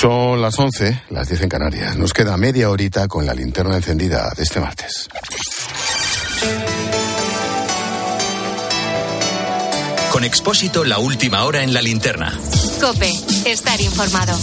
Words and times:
Son 0.00 0.40
las 0.40 0.58
11, 0.58 1.02
las 1.10 1.28
10 1.28 1.42
en 1.42 1.48
Canarias. 1.50 1.94
Nos 1.94 2.14
queda 2.14 2.34
media 2.38 2.70
horita 2.70 3.06
con 3.06 3.26
la 3.26 3.34
linterna 3.34 3.76
encendida 3.76 4.32
de 4.34 4.42
este 4.44 4.58
martes. 4.58 5.10
Con 10.10 10.24
Expósito, 10.24 10.84
la 10.84 10.98
última 10.98 11.44
hora 11.44 11.62
en 11.62 11.74
la 11.74 11.82
linterna. 11.82 12.32
Cope, 12.80 13.12
estar 13.44 13.78
informado. 13.82 14.38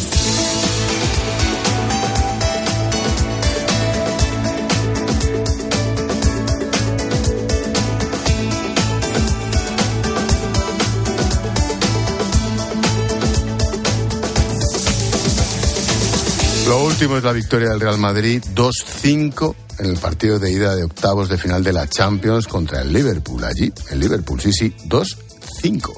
Lo 16.68 16.84
último 16.84 17.16
es 17.16 17.24
la 17.24 17.32
victoria 17.32 17.70
del 17.70 17.80
Real 17.80 17.98
Madrid 17.98 18.44
2-5 18.54 19.56
en 19.80 19.86
el 19.86 19.98
partido 19.98 20.38
de 20.38 20.52
ida 20.52 20.76
de 20.76 20.84
octavos 20.84 21.30
de 21.30 21.38
final 21.38 21.64
de 21.64 21.72
la 21.72 21.88
Champions 21.88 22.46
contra 22.46 22.82
el 22.82 22.92
Liverpool. 22.92 23.42
Allí, 23.46 23.72
el 23.90 24.02
Liverpool, 24.02 24.42
sí, 24.42 24.52
sí, 24.52 24.76
2-5. 24.86 25.98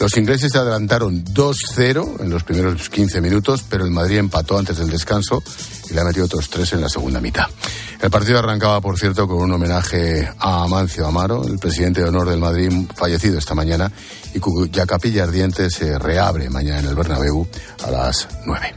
Los 0.00 0.16
ingleses 0.16 0.50
se 0.50 0.58
adelantaron 0.58 1.22
2-0 1.22 2.22
en 2.22 2.28
los 2.28 2.42
primeros 2.42 2.90
15 2.90 3.20
minutos, 3.20 3.64
pero 3.70 3.84
el 3.84 3.92
Madrid 3.92 4.16
empató 4.16 4.58
antes 4.58 4.78
del 4.78 4.90
descanso 4.90 5.44
y 5.88 5.94
le 5.94 6.00
ha 6.00 6.04
metido 6.04 6.24
otros 6.24 6.50
tres 6.50 6.72
en 6.72 6.80
la 6.80 6.88
segunda 6.88 7.20
mitad. 7.20 7.46
El 8.02 8.10
partido 8.10 8.40
arrancaba, 8.40 8.80
por 8.80 8.98
cierto, 8.98 9.28
con 9.28 9.38
un 9.38 9.52
homenaje 9.52 10.28
a 10.38 10.64
Amancio 10.64 11.06
Amaro, 11.06 11.46
el 11.46 11.60
presidente 11.60 12.00
de 12.00 12.08
honor 12.08 12.28
del 12.28 12.40
Madrid, 12.40 12.72
fallecido 12.96 13.38
esta 13.38 13.54
mañana, 13.54 13.92
y 14.34 14.40
cuya 14.40 14.86
capilla 14.86 15.22
ardiente 15.22 15.70
se 15.70 15.98
reabre 16.00 16.50
mañana 16.50 16.80
en 16.80 16.86
el 16.86 16.96
Bernabéu 16.96 17.46
a 17.84 17.90
las 17.92 18.26
9. 18.44 18.74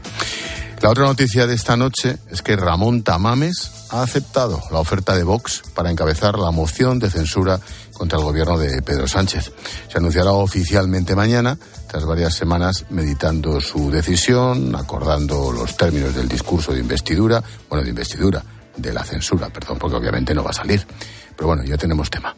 La 0.84 0.90
otra 0.90 1.06
noticia 1.06 1.46
de 1.46 1.54
esta 1.54 1.78
noche 1.78 2.18
es 2.30 2.42
que 2.42 2.56
Ramón 2.56 3.04
Tamames 3.04 3.86
ha 3.88 4.02
aceptado 4.02 4.60
la 4.70 4.80
oferta 4.80 5.16
de 5.16 5.24
Vox 5.24 5.62
para 5.74 5.90
encabezar 5.90 6.38
la 6.38 6.50
moción 6.50 6.98
de 6.98 7.08
censura 7.08 7.58
contra 7.94 8.18
el 8.18 8.24
gobierno 8.24 8.58
de 8.58 8.82
Pedro 8.82 9.08
Sánchez. 9.08 9.50
Se 9.90 9.96
anunciará 9.96 10.32
oficialmente 10.32 11.16
mañana, 11.16 11.56
tras 11.88 12.04
varias 12.04 12.34
semanas 12.34 12.84
meditando 12.90 13.62
su 13.62 13.90
decisión, 13.90 14.76
acordando 14.76 15.50
los 15.52 15.74
términos 15.74 16.14
del 16.14 16.28
discurso 16.28 16.74
de 16.74 16.80
investidura, 16.80 17.42
bueno, 17.70 17.82
de 17.82 17.88
investidura, 17.88 18.44
de 18.76 18.92
la 18.92 19.04
censura, 19.04 19.48
perdón, 19.48 19.78
porque 19.78 19.96
obviamente 19.96 20.34
no 20.34 20.44
va 20.44 20.50
a 20.50 20.52
salir. 20.52 20.86
Pero 21.34 21.46
bueno, 21.46 21.64
ya 21.64 21.78
tenemos 21.78 22.10
tema. 22.10 22.36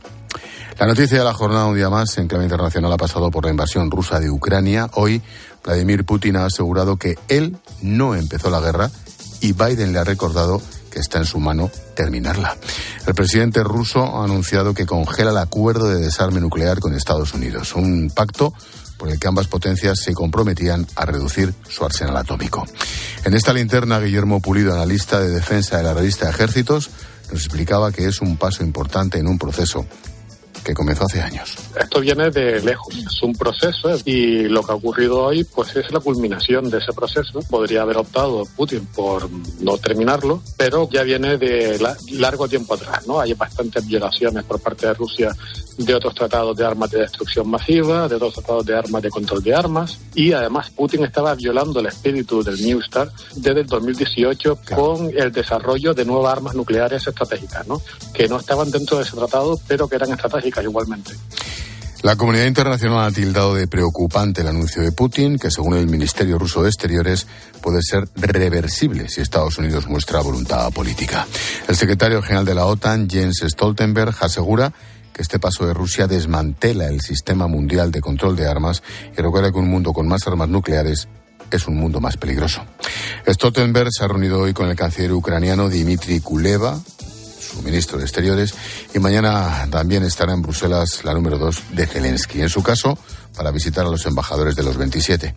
La 0.79 0.87
noticia 0.87 1.19
de 1.19 1.25
la 1.25 1.33
jornada 1.33 1.67
un 1.67 1.75
día 1.75 1.89
más 1.89 2.19
en 2.19 2.29
clave 2.29 2.45
internacional 2.45 2.93
ha 2.93 2.99
pasado 2.99 3.31
por 3.31 3.45
la 3.45 3.51
invasión 3.51 3.91
rusa 3.91 4.21
de 4.21 4.31
Ucrania. 4.31 4.91
Hoy 4.93 5.23
Vladimir 5.65 6.05
Putin 6.05 6.37
ha 6.37 6.45
asegurado 6.45 6.97
que 6.97 7.19
él 7.29 7.57
no 7.81 8.15
empezó 8.15 8.51
la 8.51 8.61
guerra 8.61 8.91
y 9.41 9.53
Biden 9.53 9.93
le 9.93 10.01
ha 10.01 10.05
recordado 10.05 10.61
que 10.91 11.01
está 11.01 11.19
en 11.19 11.25
su 11.25 11.41
mano 11.41 11.71
terminarla. 11.95 12.57
El 13.07 13.15
presidente 13.15 13.63
ruso 13.63 14.03
ha 14.03 14.25
anunciado 14.25 14.75
que 14.75 14.87
congela 14.87 15.31
el 15.31 15.39
acuerdo 15.39 15.89
de 15.89 16.01
desarme 16.01 16.41
nuclear 16.41 16.81
con 16.81 16.95
Estados 16.95 17.35
Unidos, 17.35 17.75
un 17.75 18.11
pacto 18.15 18.53
por 18.97 19.09
el 19.09 19.19
que 19.19 19.29
ambas 19.29 19.47
potencias 19.47 20.01
se 20.01 20.15
comprometían 20.15 20.87
a 20.97 21.05
reducir 21.05 21.55
su 21.69 21.85
arsenal 21.85 22.17
atómico. 22.17 22.67
En 23.25 23.35
esta 23.35 23.53
linterna, 23.53 24.01
Guillermo 24.01 24.41
Pulido, 24.41 24.75
analista 24.75 25.21
de 25.21 25.31
defensa 25.31 25.77
de 25.79 25.85
la 25.85 25.95
revista 25.95 26.29
Ejércitos, 26.29 26.91
nos 27.31 27.41
explicaba 27.41 27.93
que 27.93 28.07
es 28.07 28.21
un 28.21 28.37
paso 28.37 28.63
importante 28.63 29.19
en 29.19 29.27
un 29.27 29.39
proceso 29.39 29.87
que 30.67 30.75
comenzó 30.75 31.05
hace 31.05 31.23
años. 31.23 31.55
Esto 31.79 32.01
viene 32.01 32.29
de 32.31 32.61
lejos, 32.61 32.93
es 32.97 33.23
un 33.23 33.33
proceso 33.35 33.97
y 34.05 34.49
lo 34.49 34.63
que 34.65 34.73
ha 34.73 34.75
ocurrido 34.75 35.23
hoy 35.23 35.45
pues 35.45 35.77
es 35.77 35.93
la 35.93 36.01
culminación 36.01 36.69
de 36.69 36.79
ese 36.79 36.93
proceso. 36.93 37.39
Podría 37.49 37.83
haber 37.83 37.99
optado 37.99 38.43
Putin 38.57 38.85
por 38.87 39.31
no 39.61 39.79
terminarlo, 39.79 40.43
pero 40.57 40.89
ya 40.91 41.05
viene 41.05 41.39
de 41.39 41.79
largo 42.13 42.49
tiempo 42.49 42.75
atrás, 42.75 43.07
¿no? 43.07 43.21
Hay 43.21 43.33
bastantes 43.35 43.87
violaciones 43.87 44.43
por 44.43 44.61
parte 44.61 44.89
de 44.89 44.95
Rusia 44.95 45.33
de 45.79 45.95
otros 45.95 46.15
tratados 46.15 46.57
de 46.57 46.65
armas 46.65 46.91
de 46.91 47.01
destrucción 47.01 47.49
masiva, 47.49 48.09
de 48.09 48.17
otros 48.17 48.35
tratados 48.35 48.67
de 48.67 48.77
armas 48.77 49.03
de 49.03 49.11
control 49.11 49.43
de 49.43 49.55
armas 49.55 49.99
y 50.15 50.33
además 50.33 50.71
Putin 50.71 51.05
estaba 51.05 51.35
violando 51.35 51.79
el 51.81 51.87
espíritu 51.87 52.43
del 52.43 52.61
New 52.61 52.83
Start 52.83 53.13
desde 53.37 53.61
el 53.61 53.67
2018 53.67 54.59
con 54.75 55.11
el 55.17 55.31
desarrollo 55.31 55.95
de 55.95 56.05
nuevas 56.05 56.33
armas 56.33 56.55
nucleares 56.55 57.07
estratégicas, 57.07 57.67
¿no? 57.69 57.81
Que 58.13 58.27
no 58.27 58.39
estaban 58.39 58.71
dentro 58.71 58.97
de 58.97 59.05
ese 59.05 59.15
tratado, 59.17 59.61
pero 59.69 59.87
que 59.87 59.97
eran 59.97 60.11
estratégicas 60.11 60.56
igualmente. 60.65 61.13
La 62.03 62.15
comunidad 62.15 62.45
internacional 62.45 63.07
ha 63.07 63.11
tildado 63.11 63.55
de 63.55 63.67
preocupante 63.67 64.43
el 64.43 64.49
anuncio 64.49 64.83
de 64.83 64.93
Putin, 64.93 65.39
que 65.39 65.51
según 65.51 65.77
el 65.77 65.89
Ministerio 65.89 66.39
ruso 66.39 66.63
de 66.63 66.69
Exteriores 66.69 67.27
puede 67.61 67.83
ser 67.83 68.09
reversible 68.15 69.09
si 69.09 69.23
Estados 69.23 69.59
Unidos 69.59 69.89
muestra 69.89 70.21
voluntad 70.21 70.71
política. 70.73 71.27
El 71.67 71.75
secretario 71.75 72.23
general 72.23 72.45
de 72.45 72.55
la 72.55 72.67
OTAN, 72.67 73.09
Jens 73.11 73.43
Stoltenberg, 73.45 74.15
asegura 74.21 74.73
que 75.13 75.23
este 75.23 75.39
paso 75.39 75.67
de 75.67 75.75
Rusia 75.75 76.07
desmantela 76.07 76.87
el 76.87 77.01
sistema 77.01 77.49
mundial 77.49 77.91
de 77.91 78.03
control 78.03 78.37
de 78.37 78.47
armas 78.47 78.83
y 79.17 79.21
recuerda 79.21 79.51
que 79.51 79.59
un 79.59 79.69
mundo 79.69 79.93
con 79.93 80.07
más 80.07 80.27
armas 80.27 80.49
nucleares 80.49 81.09
es 81.51 81.67
un 81.67 81.77
mundo 81.77 82.01
más 82.01 82.17
peligroso. 82.17 82.63
Stoltenberg 83.27 83.89
se 83.91 84.05
ha 84.05 84.09
reunido 84.09 84.41
hoy 84.41 84.53
con 84.53 84.69
el 84.69 84.77
canciller 84.77 85.13
ucraniano 85.13 85.69
Dmitry 85.69 86.21
Kuleva, 86.21 86.79
su 87.47 87.63
ministro 87.63 87.99
de 87.99 88.05
Exteriores, 88.05 88.55
y 88.95 88.99
mañana 88.99 89.69
también 89.71 90.03
estará 90.05 90.33
en 90.33 90.43
Bruselas 90.43 91.05
la 91.05 91.15
número 91.15 91.39
dos 91.39 91.63
de 91.73 91.87
Zelensky. 91.87 92.41
En 92.41 92.49
su 92.49 92.63
caso, 92.63 92.99
para 93.37 93.51
visitar 93.51 93.87
a 93.87 93.91
los 93.91 94.07
embajadores 94.07 94.57
de 94.57 94.63
los 94.63 94.77
27. 94.77 95.35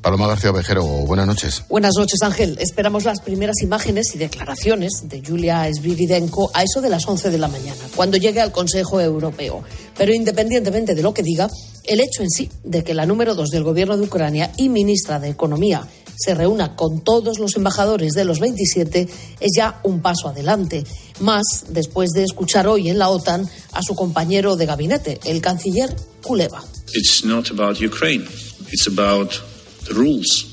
Paloma 0.00 0.26
García 0.26 0.50
Ovejero, 0.50 0.84
buenas 0.84 1.26
noches. 1.26 1.64
Buenas 1.68 1.92
noches, 1.96 2.20
Ángel. 2.22 2.56
Esperamos 2.60 3.04
las 3.04 3.20
primeras 3.20 3.60
imágenes 3.62 4.14
y 4.14 4.18
declaraciones 4.18 5.02
de 5.04 5.22
Julia 5.24 5.68
Sviridenko 5.72 6.50
a 6.54 6.62
eso 6.62 6.80
de 6.80 6.88
las 6.88 7.06
11 7.06 7.30
de 7.30 7.38
la 7.38 7.48
mañana, 7.48 7.80
cuando 7.94 8.16
llegue 8.16 8.40
al 8.40 8.52
Consejo 8.52 9.00
Europeo. 9.00 9.62
Pero 9.96 10.14
independientemente 10.14 10.94
de 10.94 11.02
lo 11.02 11.12
que 11.12 11.22
diga, 11.22 11.48
el 11.84 12.00
hecho 12.00 12.22
en 12.22 12.30
sí 12.30 12.50
de 12.64 12.82
que 12.82 12.94
la 12.94 13.06
número 13.06 13.34
dos 13.34 13.50
del 13.50 13.64
gobierno 13.64 13.96
de 13.96 14.04
Ucrania 14.04 14.52
y 14.56 14.68
ministra 14.68 15.18
de 15.18 15.28
Economía 15.28 15.86
se 16.22 16.34
reúna 16.34 16.76
con 16.76 17.02
todos 17.02 17.38
los 17.38 17.56
embajadores 17.56 18.12
de 18.12 18.24
los 18.24 18.38
27 18.38 19.08
es 19.40 19.50
ya 19.56 19.80
un 19.82 20.00
paso 20.00 20.28
adelante. 20.28 20.84
Más 21.20 21.66
después 21.68 22.10
de 22.10 22.24
escuchar 22.24 22.66
hoy 22.66 22.88
en 22.88 22.98
la 22.98 23.08
OTAN 23.08 23.48
a 23.72 23.82
su 23.82 23.94
compañero 23.94 24.56
de 24.56 24.66
gabinete, 24.66 25.20
el 25.24 25.40
canciller 25.40 25.94
Kuleva. 26.22 26.62
It's 26.94 27.24
not 27.24 27.50
about 27.50 27.80
Ukraine. 27.80 28.24
It's 28.70 28.86
about 28.86 29.32
the 29.86 29.94
rules 29.94 30.51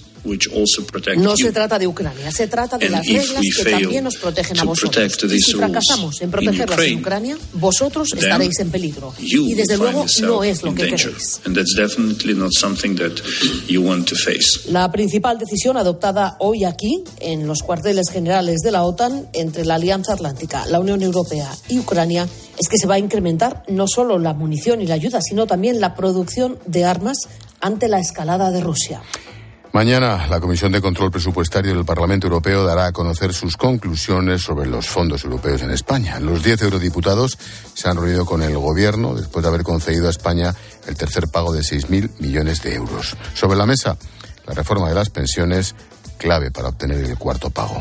no 1.17 1.35
se 1.35 1.51
trata 1.51 1.79
de 1.79 1.87
Ucrania, 1.87 2.31
se 2.31 2.47
trata 2.47 2.77
de 2.77 2.89
las 2.89 3.05
reglas 3.05 3.41
que 3.55 3.71
también 3.71 4.03
nos 4.03 4.15
protegen 4.17 4.59
a 4.59 4.63
vosotros. 4.63 5.17
Y 5.31 5.39
si 5.39 5.53
fracasamos 5.53 6.21
en 6.21 6.31
protegerlas 6.31 6.79
en 6.79 6.99
Ucrania, 6.99 7.37
vosotros 7.53 8.09
estaréis 8.13 8.59
en 8.59 8.71
peligro. 8.71 9.13
Y 9.19 9.53
desde 9.53 9.77
luego 9.77 10.05
no 10.21 10.43
es 10.43 10.63
lo 10.63 10.73
que 10.73 10.87
queréis. 10.87 11.41
La 14.67 14.91
principal 14.91 15.37
decisión 15.37 15.77
adoptada 15.77 16.35
hoy 16.39 16.63
aquí, 16.65 17.03
en 17.19 17.47
los 17.47 17.61
cuarteles 17.63 18.09
generales 18.09 18.59
de 18.63 18.71
la 18.71 18.83
OTAN, 18.83 19.27
entre 19.33 19.65
la 19.65 19.75
Alianza 19.75 20.13
Atlántica, 20.13 20.65
la 20.67 20.79
Unión 20.79 21.01
Europea 21.01 21.49
y 21.67 21.79
Ucrania, 21.79 22.27
es 22.57 22.67
que 22.67 22.77
se 22.77 22.87
va 22.87 22.95
a 22.95 22.99
incrementar 22.99 23.63
no 23.67 23.87
solo 23.87 24.19
la 24.19 24.33
munición 24.33 24.81
y 24.81 24.87
la 24.87 24.95
ayuda, 24.95 25.21
sino 25.21 25.47
también 25.47 25.79
la 25.79 25.95
producción 25.95 26.59
de 26.65 26.85
armas 26.85 27.17
ante 27.61 27.87
la 27.87 27.99
escalada 27.99 28.51
de 28.51 28.61
Rusia. 28.61 29.01
Mañana 29.71 30.25
la 30.27 30.39
Comisión 30.39 30.71
de 30.71 30.81
Control 30.81 31.11
Presupuestario 31.11 31.75
del 31.75 31.85
Parlamento 31.85 32.25
Europeo 32.25 32.65
dará 32.65 32.87
a 32.87 32.91
conocer 32.91 33.33
sus 33.33 33.55
conclusiones 33.55 34.41
sobre 34.41 34.67
los 34.67 34.89
fondos 34.89 35.23
europeos 35.23 35.61
en 35.61 35.69
España. 35.69 36.19
Los 36.19 36.43
diez 36.43 36.59
eurodiputados 36.63 37.37
se 37.75 37.87
han 37.87 37.95
reunido 37.95 38.25
con 38.25 38.41
el 38.41 38.57
Gobierno 38.57 39.13
después 39.13 39.43
de 39.43 39.49
haber 39.49 39.61
concedido 39.61 40.07
a 40.07 40.09
España 40.09 40.55
el 40.87 40.97
tercer 40.97 41.27
pago 41.27 41.53
de 41.53 41.61
6.000 41.61 42.19
millones 42.19 42.63
de 42.63 42.73
euros. 42.73 43.15
Sobre 43.35 43.57
la 43.57 43.67
mesa, 43.67 43.95
la 44.47 44.55
reforma 44.55 44.89
de 44.89 44.95
las 44.95 45.11
pensiones, 45.11 45.75
clave 46.17 46.49
para 46.49 46.69
obtener 46.69 47.05
el 47.05 47.17
cuarto 47.19 47.51
pago. 47.51 47.79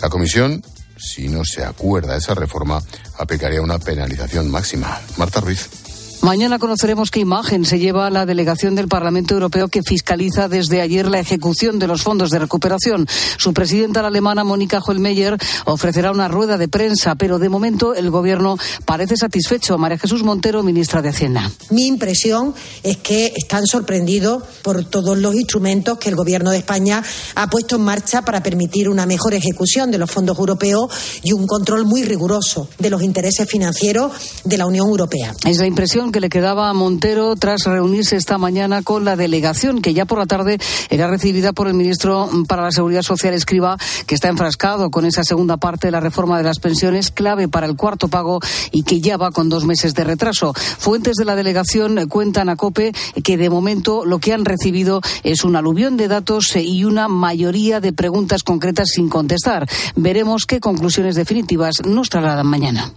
La 0.00 0.08
Comisión, 0.08 0.62
si 0.96 1.28
no 1.28 1.44
se 1.44 1.64
acuerda 1.64 2.16
esa 2.16 2.34
reforma, 2.34 2.80
aplicaría 3.18 3.60
una 3.60 3.78
penalización 3.78 4.50
máxima. 4.50 4.98
Marta 5.18 5.40
Ruiz. 5.40 5.85
Mañana 6.22 6.58
conoceremos 6.58 7.10
qué 7.10 7.20
imagen 7.20 7.64
se 7.64 7.78
lleva 7.78 8.10
la 8.10 8.26
delegación 8.26 8.74
del 8.74 8.88
Parlamento 8.88 9.34
Europeo 9.34 9.68
que 9.68 9.82
fiscaliza 9.82 10.48
desde 10.48 10.80
ayer 10.80 11.06
la 11.08 11.20
ejecución 11.20 11.78
de 11.78 11.86
los 11.86 12.02
fondos 12.02 12.30
de 12.30 12.38
recuperación. 12.38 13.06
Su 13.36 13.52
presidenta, 13.52 14.02
la 14.02 14.08
alemana 14.08 14.42
Mónica 14.42 14.80
Hohlmeier, 14.80 15.36
ofrecerá 15.66 16.10
una 16.10 16.28
rueda 16.28 16.58
de 16.58 16.68
prensa, 16.68 17.14
pero 17.14 17.38
de 17.38 17.48
momento 17.48 17.94
el 17.94 18.10
gobierno 18.10 18.58
parece 18.84 19.16
satisfecho. 19.16 19.78
María 19.78 19.98
Jesús 19.98 20.22
Montero, 20.24 20.62
ministra 20.62 21.02
de 21.02 21.10
Hacienda. 21.10 21.50
Mi 21.70 21.86
impresión 21.86 22.54
es 22.82 22.96
que 22.96 23.32
están 23.36 23.66
sorprendidos 23.66 24.42
por 24.62 24.84
todos 24.84 25.16
los 25.18 25.34
instrumentos 25.34 25.98
que 25.98 26.08
el 26.08 26.16
gobierno 26.16 26.50
de 26.50 26.58
España 26.58 27.02
ha 27.34 27.48
puesto 27.48 27.76
en 27.76 27.82
marcha 27.82 28.22
para 28.22 28.42
permitir 28.42 28.88
una 28.88 29.06
mejor 29.06 29.34
ejecución 29.34 29.90
de 29.90 29.98
los 29.98 30.10
fondos 30.10 30.38
europeos 30.38 30.90
y 31.22 31.32
un 31.32 31.46
control 31.46 31.84
muy 31.84 32.02
riguroso 32.02 32.68
de 32.78 32.90
los 32.90 33.02
intereses 33.02 33.48
financieros 33.48 34.12
de 34.44 34.58
la 34.58 34.66
Unión 34.66 34.88
Europea. 34.88 35.34
Es 35.44 35.58
la 35.58 35.66
impresión 35.66 36.10
que 36.16 36.20
le 36.22 36.28
quedaba 36.30 36.70
a 36.70 36.72
Montero 36.72 37.36
tras 37.36 37.64
reunirse 37.64 38.16
esta 38.16 38.38
mañana 38.38 38.80
con 38.80 39.04
la 39.04 39.16
delegación, 39.16 39.82
que 39.82 39.92
ya 39.92 40.06
por 40.06 40.18
la 40.18 40.24
tarde 40.24 40.58
era 40.88 41.08
recibida 41.08 41.52
por 41.52 41.68
el 41.68 41.74
ministro 41.74 42.30
para 42.48 42.62
la 42.62 42.70
Seguridad 42.70 43.02
Social 43.02 43.34
Escriba, 43.34 43.76
que 44.06 44.14
está 44.14 44.28
enfrascado 44.28 44.90
con 44.90 45.04
esa 45.04 45.24
segunda 45.24 45.58
parte 45.58 45.88
de 45.88 45.90
la 45.90 46.00
reforma 46.00 46.38
de 46.38 46.44
las 46.44 46.58
pensiones, 46.58 47.10
clave 47.10 47.48
para 47.48 47.66
el 47.66 47.76
cuarto 47.76 48.08
pago 48.08 48.40
y 48.72 48.84
que 48.84 49.02
ya 49.02 49.18
va 49.18 49.30
con 49.30 49.50
dos 49.50 49.66
meses 49.66 49.92
de 49.92 50.04
retraso. 50.04 50.54
Fuentes 50.54 51.16
de 51.16 51.26
la 51.26 51.36
delegación 51.36 52.08
cuentan 52.08 52.48
a 52.48 52.56
COPE 52.56 52.94
que 53.22 53.36
de 53.36 53.50
momento 53.50 54.06
lo 54.06 54.18
que 54.18 54.32
han 54.32 54.46
recibido 54.46 55.02
es 55.22 55.44
un 55.44 55.54
aluvión 55.54 55.98
de 55.98 56.08
datos 56.08 56.56
y 56.56 56.84
una 56.84 57.08
mayoría 57.08 57.80
de 57.80 57.92
preguntas 57.92 58.42
concretas 58.42 58.88
sin 58.94 59.10
contestar. 59.10 59.68
Veremos 59.96 60.46
qué 60.46 60.60
conclusiones 60.60 61.14
definitivas 61.14 61.74
nos 61.84 62.08
trasladan 62.08 62.46
mañana. 62.46 62.94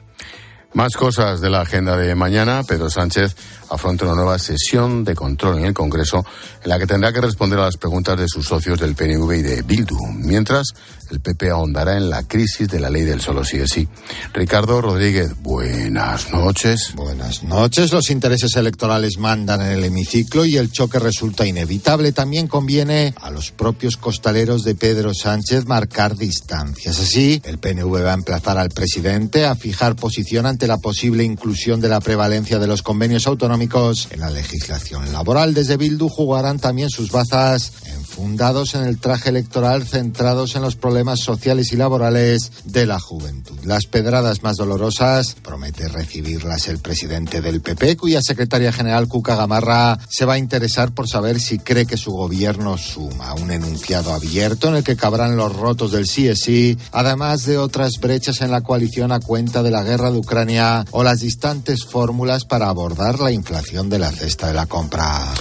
Más 0.73 0.95
cosas 0.95 1.41
de 1.41 1.49
la 1.49 1.61
agenda 1.61 1.97
de 1.97 2.13
mañana. 2.13 2.63
Pedro 2.63 2.91
Sánchez 2.91 3.35
afronta 3.71 4.05
una 4.05 4.13
nueva 4.13 4.37
sesión 4.37 5.03
de 5.03 5.15
control 5.15 5.57
en 5.57 5.65
el 5.65 5.73
Congreso 5.73 6.23
en 6.63 6.69
la 6.69 6.79
que 6.79 6.87
tendrá 6.87 7.13
que 7.13 7.21
responder 7.21 7.59
a 7.59 7.65
las 7.65 7.77
preguntas 7.77 8.19
de 8.19 8.27
sus 8.27 8.45
socios 8.45 8.79
del 8.79 8.95
PNV 8.95 9.31
y 9.33 9.41
de 9.41 9.61
Bildu. 9.61 9.97
Mientras, 10.15 10.73
el 11.11 11.19
PP 11.21 11.49
ahondará 11.49 11.97
en 11.97 12.09
la 12.09 12.23
crisis 12.23 12.67
de 12.67 12.79
la 12.79 12.89
ley 12.89 13.03
del 13.03 13.21
solo 13.21 13.43
sí 13.43 13.57
es 13.57 13.69
sí. 13.69 13.87
Ricardo 14.33 14.81
Rodríguez, 14.81 15.33
buenas 15.41 16.31
noches. 16.31 16.93
Buenas 16.95 17.43
noches. 17.43 17.91
Los 17.91 18.09
intereses 18.09 18.55
electorales 18.55 19.17
mandan 19.17 19.61
en 19.61 19.71
el 19.71 19.83
hemiciclo 19.83 20.45
y 20.45 20.57
el 20.57 20.71
choque 20.71 20.99
resulta 20.99 21.47
inevitable. 21.47 22.11
También 22.11 22.47
conviene 22.47 23.13
a 23.21 23.31
los 23.31 23.51
propios 23.51 23.97
costaleros 23.97 24.63
de 24.63 24.75
Pedro 24.75 25.13
Sánchez 25.13 25.65
marcar 25.65 26.15
distancias. 26.15 26.99
Así, 26.99 27.41
el 27.45 27.57
PNV 27.57 28.05
va 28.05 28.11
a 28.11 28.15
emplazar 28.15 28.57
al 28.57 28.69
presidente 28.69 29.45
a 29.45 29.55
fijar 29.55 29.95
posición 29.95 30.45
ante 30.45 30.67
la 30.67 30.77
posible 30.77 31.23
inclusión 31.23 31.81
de 31.81 31.89
la 31.89 32.01
prevalencia 32.01 32.59
de 32.59 32.67
los 32.67 32.83
convenios 32.83 33.25
autonómicos 33.27 34.07
en 34.11 34.19
la 34.19 34.29
legislación 34.29 35.11
laboral. 35.11 35.53
Desde 35.53 35.77
Bildu 35.77 36.09
también 36.57 36.89
sus 36.89 37.11
bazas 37.11 37.73
enfundados 37.85 38.73
en 38.73 38.83
el 38.83 38.99
traje 38.99 39.29
electoral 39.29 39.85
centrados 39.85 40.55
en 40.55 40.63
los 40.63 40.75
problemas 40.75 41.19
sociales 41.19 41.71
y 41.71 41.75
laborales 41.75 42.51
de 42.65 42.85
la 42.85 42.99
juventud. 42.99 43.57
Las 43.63 43.85
pedradas 43.85 44.41
más 44.41 44.57
dolorosas 44.57 45.35
promete 45.43 45.87
recibirlas 45.87 46.67
el 46.67 46.79
presidente 46.79 47.41
del 47.41 47.61
PP, 47.61 47.97
cuya 47.97 48.21
secretaria 48.21 48.71
general 48.71 49.07
Cuca 49.07 49.35
Gamarra 49.35 49.99
se 50.09 50.25
va 50.25 50.33
a 50.33 50.37
interesar 50.37 50.91
por 50.93 51.07
saber 51.07 51.39
si 51.39 51.59
cree 51.59 51.85
que 51.85 51.97
su 51.97 52.11
gobierno 52.11 52.77
suma 52.77 53.33
un 53.35 53.51
enunciado 53.51 54.13
abierto 54.13 54.69
en 54.69 54.75
el 54.75 54.83
que 54.83 54.95
cabrán 54.95 55.37
los 55.37 55.55
rotos 55.55 55.91
del 55.91 56.05
CSI, 56.05 56.77
además 56.91 57.45
de 57.45 57.57
otras 57.57 57.99
brechas 57.99 58.41
en 58.41 58.51
la 58.51 58.61
coalición 58.61 59.11
a 59.11 59.19
cuenta 59.19 59.61
de 59.61 59.71
la 59.71 59.83
guerra 59.83 60.11
de 60.11 60.17
Ucrania 60.17 60.85
o 60.91 61.03
las 61.03 61.19
distantes 61.19 61.85
fórmulas 61.85 62.45
para 62.45 62.69
abordar 62.69 63.19
la 63.19 63.31
inflación 63.31 63.89
de 63.89 63.99
la 63.99 64.11
cesta 64.11 64.47
de 64.47 64.53
la 64.53 64.65
compra. 64.65 65.33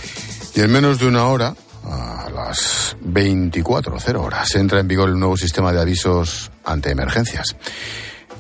Y 0.59 0.61
en 0.61 0.73
menos 0.73 0.99
de 0.99 1.07
una 1.07 1.25
hora, 1.29 1.55
a 1.85 2.29
las 2.35 2.97
24.00 3.05 4.17
horas, 4.17 4.57
entra 4.57 4.81
en 4.81 4.89
vigor 4.89 5.09
el 5.09 5.17
nuevo 5.17 5.37
sistema 5.37 5.73
de 5.73 5.81
avisos 5.81 6.51
ante 6.65 6.91
emergencias. 6.91 7.55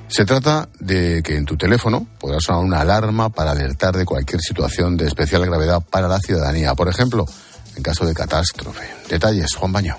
Se 0.08 0.24
trata 0.24 0.68
de 0.80 1.22
que 1.22 1.36
en 1.36 1.44
tu 1.44 1.56
teléfono 1.56 2.08
podrá 2.18 2.40
sonar 2.40 2.64
una 2.64 2.80
alarma 2.80 3.28
para 3.28 3.52
alertar 3.52 3.96
de 3.96 4.04
cualquier 4.04 4.40
situación 4.40 4.96
de 4.96 5.06
especial 5.06 5.46
gravedad 5.46 5.80
para 5.80 6.08
la 6.08 6.18
ciudadanía. 6.18 6.74
Por 6.74 6.88
ejemplo, 6.88 7.24
en 7.76 7.84
caso 7.84 8.04
de 8.04 8.14
catástrofe. 8.14 8.90
Detalles, 9.08 9.54
Juan 9.54 9.70
Baño. 9.70 9.96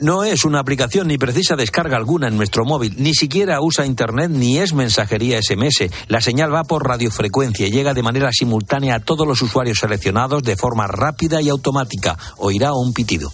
No 0.00 0.22
es 0.22 0.44
una 0.44 0.60
aplicación 0.60 1.08
ni 1.08 1.18
precisa 1.18 1.56
descarga 1.56 1.96
alguna 1.96 2.28
en 2.28 2.36
nuestro 2.36 2.64
móvil, 2.64 2.94
ni 2.98 3.14
siquiera 3.14 3.60
usa 3.60 3.84
Internet 3.84 4.30
ni 4.30 4.58
es 4.58 4.72
mensajería 4.72 5.40
SMS. 5.42 5.90
La 6.06 6.20
señal 6.20 6.54
va 6.54 6.64
por 6.64 6.86
radiofrecuencia 6.86 7.66
y 7.66 7.72
llega 7.72 7.94
de 7.94 8.02
manera 8.02 8.30
simultánea 8.32 8.96
a 8.96 9.00
todos 9.00 9.26
los 9.26 9.42
usuarios 9.42 9.78
seleccionados 9.78 10.42
de 10.44 10.56
forma 10.56 10.86
rápida 10.86 11.42
y 11.42 11.48
automática. 11.48 12.16
Oirá 12.36 12.72
un 12.74 12.92
pitido. 12.92 13.32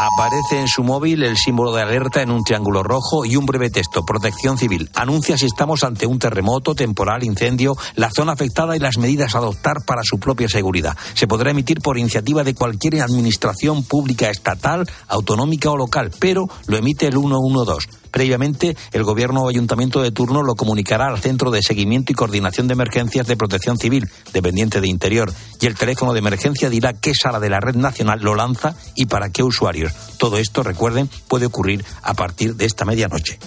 Aparece 0.00 0.60
en 0.60 0.68
su 0.68 0.84
móvil 0.84 1.24
el 1.24 1.36
símbolo 1.36 1.74
de 1.74 1.82
alerta 1.82 2.22
en 2.22 2.30
un 2.30 2.44
triángulo 2.44 2.84
rojo 2.84 3.24
y 3.24 3.34
un 3.34 3.46
breve 3.46 3.68
texto. 3.68 4.04
Protección 4.04 4.56
civil. 4.56 4.88
Anuncia 4.94 5.36
si 5.36 5.46
estamos 5.46 5.82
ante 5.82 6.06
un 6.06 6.20
terremoto, 6.20 6.76
temporal, 6.76 7.24
incendio, 7.24 7.76
la 7.96 8.08
zona 8.08 8.34
afectada 8.34 8.76
y 8.76 8.78
las 8.78 8.96
medidas 8.96 9.34
a 9.34 9.38
adoptar 9.38 9.78
para 9.84 10.02
su 10.04 10.20
propia 10.20 10.48
seguridad. 10.48 10.96
Se 11.14 11.26
podrá 11.26 11.50
emitir 11.50 11.80
por 11.80 11.98
iniciativa 11.98 12.44
de 12.44 12.54
cualquier 12.54 13.02
administración 13.02 13.82
pública 13.82 14.30
estatal, 14.30 14.88
autonómica 15.08 15.68
o 15.72 15.76
local, 15.76 16.12
pero 16.20 16.46
lo 16.68 16.76
emite 16.76 17.08
el 17.08 17.14
112. 17.14 17.88
Previamente, 18.10 18.76
el 18.92 19.04
gobierno 19.04 19.42
o 19.42 19.48
ayuntamiento 19.48 20.02
de 20.02 20.10
turno 20.10 20.42
lo 20.42 20.54
comunicará 20.54 21.08
al 21.08 21.20
Centro 21.20 21.50
de 21.50 21.62
Seguimiento 21.62 22.12
y 22.12 22.14
Coordinación 22.14 22.68
de 22.68 22.74
Emergencias 22.74 23.26
de 23.26 23.36
Protección 23.36 23.78
Civil, 23.78 24.08
dependiente 24.32 24.80
de 24.80 24.88
Interior, 24.88 25.32
y 25.60 25.66
el 25.66 25.74
teléfono 25.74 26.12
de 26.12 26.20
emergencia 26.20 26.70
dirá 26.70 26.92
qué 26.92 27.12
sala 27.14 27.40
de 27.40 27.50
la 27.50 27.60
red 27.60 27.76
nacional 27.76 28.20
lo 28.20 28.34
lanza 28.34 28.74
y 28.94 29.06
para 29.06 29.30
qué 29.30 29.42
usuarios. 29.42 29.92
Todo 30.18 30.38
esto, 30.38 30.62
recuerden, 30.62 31.08
puede 31.28 31.46
ocurrir 31.46 31.84
a 32.02 32.14
partir 32.14 32.56
de 32.56 32.64
esta 32.64 32.84
medianoche. 32.84 33.38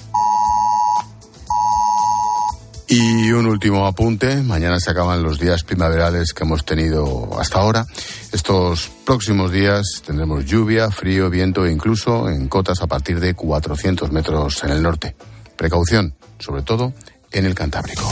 Y 2.94 3.32
un 3.32 3.46
último 3.46 3.88
apunte. 3.88 4.44
Mañana 4.44 4.78
se 4.82 4.92
acaban 4.92 5.24
los 5.24 5.40
días 5.40 5.64
primaverales 5.64 6.34
que 6.34 6.44
hemos 6.44 6.66
tenido 6.66 7.40
hasta 7.40 7.60
ahora. 7.60 7.86
Estos 8.34 8.92
próximos 9.06 9.50
días 9.50 10.04
tendremos 10.06 10.44
lluvia, 10.46 10.92
frío, 10.92 11.30
viento 11.30 11.66
e 11.66 11.72
incluso 11.72 12.30
en 12.30 12.50
cotas 12.50 12.82
a 12.82 12.88
partir 12.88 13.22
de 13.22 13.34
400 13.34 14.12
metros 14.12 14.62
en 14.66 14.72
el 14.72 14.82
norte. 14.82 15.16
Precaución, 15.56 16.16
sobre 16.38 16.64
todo 16.64 16.92
en 17.32 17.46
el 17.46 17.56
Cantábrico. 17.56 18.04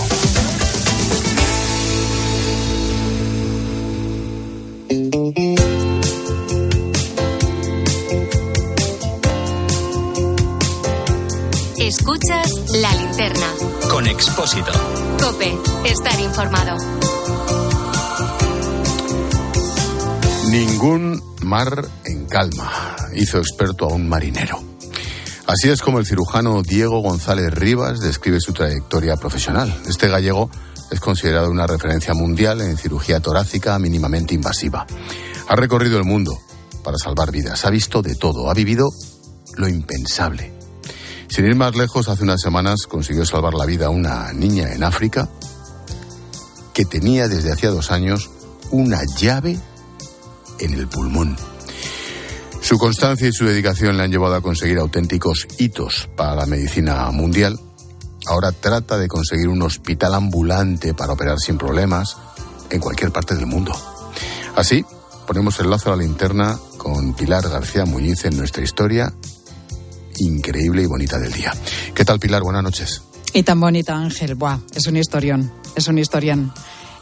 Escuchas 11.77 12.49
la 12.79 12.93
linterna. 12.93 13.78
Con 13.99 14.07
Expósito. 14.07 14.71
Cope, 15.21 15.57
estar 15.83 16.17
informado. 16.21 16.77
Ningún 20.49 21.21
mar 21.41 21.85
en 22.05 22.25
calma, 22.27 22.95
hizo 23.13 23.39
experto 23.39 23.83
a 23.83 23.93
un 23.93 24.07
marinero. 24.07 24.63
Así 25.47 25.67
es 25.67 25.81
como 25.81 25.99
el 25.99 26.05
cirujano 26.05 26.61
Diego 26.61 27.01
González 27.01 27.53
Rivas 27.53 27.99
describe 27.99 28.39
su 28.39 28.53
trayectoria 28.53 29.17
profesional. 29.17 29.69
Este 29.85 30.07
gallego 30.07 30.49
es 30.91 31.01
considerado 31.01 31.51
una 31.51 31.67
referencia 31.67 32.13
mundial 32.13 32.61
en 32.61 32.77
cirugía 32.77 33.19
torácica 33.19 33.77
mínimamente 33.79 34.33
invasiva. 34.33 34.87
Ha 35.49 35.55
recorrido 35.57 35.97
el 35.97 36.05
mundo 36.05 36.39
para 36.85 36.97
salvar 36.97 37.31
vidas, 37.31 37.65
ha 37.65 37.69
visto 37.69 38.01
de 38.01 38.15
todo, 38.15 38.49
ha 38.49 38.53
vivido 38.53 38.91
lo 39.57 39.67
impensable. 39.67 40.58
Sin 41.29 41.45
ir 41.45 41.55
más 41.55 41.75
lejos, 41.75 42.09
hace 42.09 42.23
unas 42.23 42.41
semanas 42.41 42.87
consiguió 42.89 43.23
salvar 43.23 43.53
la 43.53 43.65
vida 43.65 43.85
a 43.85 43.89
una 43.91 44.33
niña 44.33 44.73
en 44.73 44.83
África 44.83 45.29
que 46.73 46.85
tenía 46.85 47.27
desde 47.27 47.53
hacía 47.53 47.69
dos 47.69 47.91
años 47.91 48.31
una 48.71 49.01
llave 49.17 49.59
en 50.59 50.73
el 50.73 50.87
pulmón. 50.87 51.37
Su 52.61 52.77
constancia 52.77 53.27
y 53.27 53.31
su 53.31 53.45
dedicación 53.45 53.95
le 53.95 54.03
han 54.03 54.11
llevado 54.11 54.35
a 54.35 54.41
conseguir 54.41 54.79
auténticos 54.79 55.47
hitos 55.59 56.09
para 56.15 56.35
la 56.35 56.45
medicina 56.47 57.09
mundial. 57.11 57.59
Ahora 58.25 58.51
trata 58.51 58.97
de 58.97 59.07
conseguir 59.07 59.49
un 59.49 59.61
hospital 59.61 60.15
ambulante 60.15 60.93
para 60.95 61.13
operar 61.13 61.37
sin 61.39 61.57
problemas 61.57 62.17
en 62.71 62.79
cualquier 62.79 63.11
parte 63.11 63.35
del 63.35 63.45
mundo. 63.45 63.71
Así, 64.55 64.83
ponemos 65.27 65.59
el 65.59 65.69
lazo 65.69 65.93
a 65.93 65.95
la 65.95 66.03
linterna 66.03 66.57
con 66.77 67.13
Pilar 67.13 67.47
García 67.47 67.85
Muñiz 67.85 68.25
en 68.25 68.35
nuestra 68.35 68.63
historia 68.63 69.13
increíble 70.19 70.83
y 70.83 70.85
bonita 70.85 71.19
del 71.19 71.33
día. 71.33 71.53
¿Qué 71.93 72.05
tal, 72.05 72.19
Pilar? 72.19 72.41
Buenas 72.43 72.63
noches. 72.63 73.01
Y 73.33 73.43
tan 73.43 73.59
bonita, 73.59 73.95
Ángel. 73.95 74.35
Buah, 74.35 74.59
es 74.73 74.87
un 74.87 74.97
historión, 74.97 75.51
es 75.75 75.87
un 75.87 75.97
historión. 75.97 76.51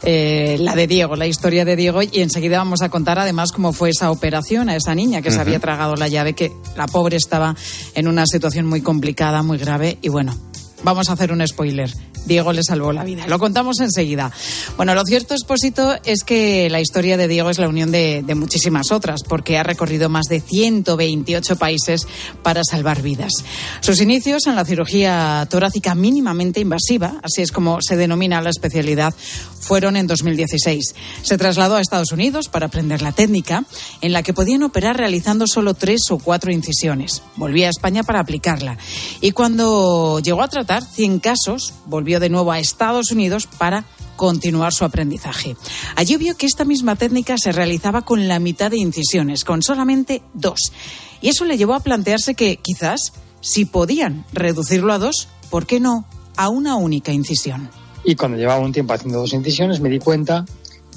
Eh, 0.02 0.56
la 0.60 0.76
de 0.76 0.86
Diego, 0.86 1.16
la 1.16 1.26
historia 1.26 1.64
de 1.64 1.74
Diego, 1.74 2.02
y 2.02 2.20
enseguida 2.20 2.58
vamos 2.58 2.82
a 2.82 2.88
contar 2.88 3.18
además 3.18 3.50
cómo 3.50 3.72
fue 3.72 3.90
esa 3.90 4.10
operación 4.10 4.68
a 4.68 4.76
esa 4.76 4.94
niña 4.94 5.22
que 5.22 5.32
se 5.32 5.40
había 5.40 5.58
tragado 5.58 5.96
la 5.96 6.06
llave, 6.06 6.34
que 6.34 6.52
la 6.76 6.86
pobre 6.86 7.16
estaba 7.16 7.56
en 7.94 8.06
una 8.06 8.24
situación 8.26 8.66
muy 8.66 8.80
complicada, 8.80 9.42
muy 9.42 9.58
grave, 9.58 9.98
y 10.00 10.08
bueno, 10.08 10.36
vamos 10.84 11.10
a 11.10 11.14
hacer 11.14 11.32
un 11.32 11.44
spoiler. 11.46 11.92
Diego 12.28 12.52
le 12.52 12.62
salvó 12.62 12.92
la 12.92 13.02
vida. 13.02 13.26
Lo 13.26 13.38
contamos 13.38 13.80
enseguida. 13.80 14.30
Bueno, 14.76 14.94
lo 14.94 15.04
cierto, 15.04 15.34
Expósito, 15.34 15.96
es 16.04 16.22
que 16.22 16.70
la 16.70 16.80
historia 16.80 17.16
de 17.16 17.26
Diego 17.26 17.50
es 17.50 17.58
la 17.58 17.68
unión 17.68 17.90
de, 17.90 18.22
muchísimas 18.36 18.92
otras, 18.92 19.22
porque 19.26 19.58
ha 19.58 19.62
recorrido 19.62 20.08
más 20.08 20.26
de 20.26 20.40
128 20.40 21.56
países 21.56 22.06
para 22.42 22.62
salvar 22.62 23.02
vidas. 23.02 23.32
Sus 23.80 24.00
inicios 24.00 24.46
en 24.46 24.54
la 24.54 24.64
cirugía 24.64 25.46
torácica 25.50 25.94
mínimamente 25.94 26.60
invasiva, 26.60 27.14
así 27.22 27.42
es 27.42 27.50
como 27.50 27.80
se 27.80 27.96
denomina 27.96 28.40
la 28.42 28.50
especialidad, 28.50 29.14
fueron 29.58 29.96
en 29.96 30.06
2016. 30.06 30.94
Se 31.22 31.38
trasladó 31.38 31.76
a 31.76 31.80
Estados 31.80 32.12
Unidos 32.12 32.48
para 32.48 32.66
aprender 32.66 33.02
la 33.02 33.12
técnica, 33.12 33.64
en 34.00 34.12
la 34.12 34.22
que 34.22 34.34
podían 34.34 34.62
operar 34.62 34.96
realizando 34.96 35.46
solo 35.46 35.74
tres 35.74 36.02
o 36.10 36.18
cuatro 36.18 36.52
incisiones. 36.52 37.22
Volvió 37.36 37.66
a 37.66 37.70
España 37.70 38.02
para 38.02 38.20
aplicarla. 38.20 38.78
Y 39.20 39.32
cuando 39.32 40.20
llegó 40.20 40.42
a 40.42 40.48
tratar 40.48 40.84
100 40.84 41.20
casos, 41.20 41.72
volvió 41.86 42.17
de 42.20 42.28
nuevo 42.28 42.52
a 42.52 42.58
Estados 42.58 43.10
Unidos 43.12 43.46
para 43.58 43.84
continuar 44.16 44.72
su 44.72 44.84
aprendizaje. 44.84 45.56
Allí 45.96 46.16
vio 46.16 46.36
que 46.36 46.46
esta 46.46 46.64
misma 46.64 46.96
técnica 46.96 47.38
se 47.38 47.52
realizaba 47.52 48.02
con 48.02 48.28
la 48.28 48.38
mitad 48.38 48.70
de 48.70 48.78
incisiones, 48.78 49.44
con 49.44 49.62
solamente 49.62 50.22
dos. 50.34 50.72
Y 51.20 51.28
eso 51.28 51.44
le 51.44 51.56
llevó 51.56 51.74
a 51.74 51.80
plantearse 51.80 52.34
que 52.34 52.56
quizás, 52.56 53.12
si 53.40 53.64
podían 53.64 54.24
reducirlo 54.32 54.92
a 54.92 54.98
dos, 54.98 55.28
¿por 55.50 55.66
qué 55.66 55.80
no 55.80 56.04
a 56.36 56.48
una 56.48 56.76
única 56.76 57.12
incisión? 57.12 57.70
Y 58.04 58.14
cuando 58.14 58.38
llevaba 58.38 58.60
un 58.60 58.72
tiempo 58.72 58.92
haciendo 58.92 59.18
dos 59.18 59.32
incisiones 59.32 59.80
me 59.80 59.88
di 59.88 59.98
cuenta 59.98 60.44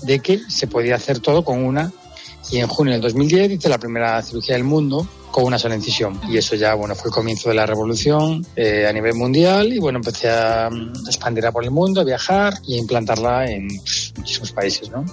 de 0.04 0.20
que 0.20 0.40
se 0.50 0.68
podía 0.68 0.96
hacer 0.96 1.20
todo 1.20 1.44
con 1.44 1.64
una. 1.64 1.92
Y 2.52 2.58
en 2.58 2.68
junio 2.68 2.94
del 2.94 3.02
2010 3.02 3.52
hice 3.52 3.70
la 3.70 3.78
primera 3.78 4.22
cirugía 4.24 4.56
del 4.56 4.64
mundo 4.64 5.08
con 5.32 5.46
una 5.46 5.58
sola 5.58 5.76
incisión. 5.76 6.20
Y 6.28 6.38
eso 6.38 6.56
ya, 6.56 6.74
bueno, 6.76 6.96
fue 6.96 7.10
el 7.10 7.14
comienzo 7.14 7.50
de 7.50 7.56
la 7.56 7.66
revolución 7.66 8.46
eh, 8.56 8.86
a 8.88 8.94
nivel 8.94 9.16
mundial 9.16 9.72
y 9.74 9.80
bueno, 9.80 10.00
empecé 10.00 10.30
a 10.30 10.70
mm, 10.70 11.08
expandirla 11.08 11.52
por 11.52 11.64
el 11.64 11.72
mundo, 11.72 12.02
a 12.02 12.04
viajar 12.04 12.54
y 12.68 12.76
a 12.76 12.80
implantarla 12.80 13.50
en 13.50 13.68
pues, 13.68 14.14
muchísimos 14.18 14.52
países, 14.52 14.90
¿no? 14.92 15.06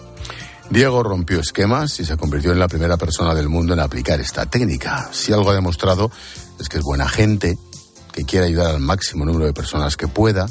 Diego 0.71 1.03
rompió 1.03 1.41
esquemas 1.41 1.99
y 2.01 2.05
se 2.05 2.19
convirtió 2.19 2.53
en 2.53 2.59
la 2.59 2.69
primera 2.69 2.99
persona 2.99 3.35
del 3.35 3.49
mundo 3.49 3.73
en 3.73 3.81
aplicar 3.81 4.21
esta 4.21 4.45
técnica. 4.45 5.09
Si 5.13 5.33
algo 5.33 5.51
ha 5.51 5.55
demostrado 5.55 6.11
es 6.61 6.69
que 6.69 6.79
es 6.79 6.85
buena 6.85 7.09
gente, 7.09 7.57
que 8.13 8.25
quiere 8.25 8.47
ayudar 8.47 8.75
al 8.75 8.81
máximo 8.81 9.25
número 9.25 9.47
de 9.47 9.55
personas 9.55 9.97
que 9.97 10.09
pueda, 10.09 10.47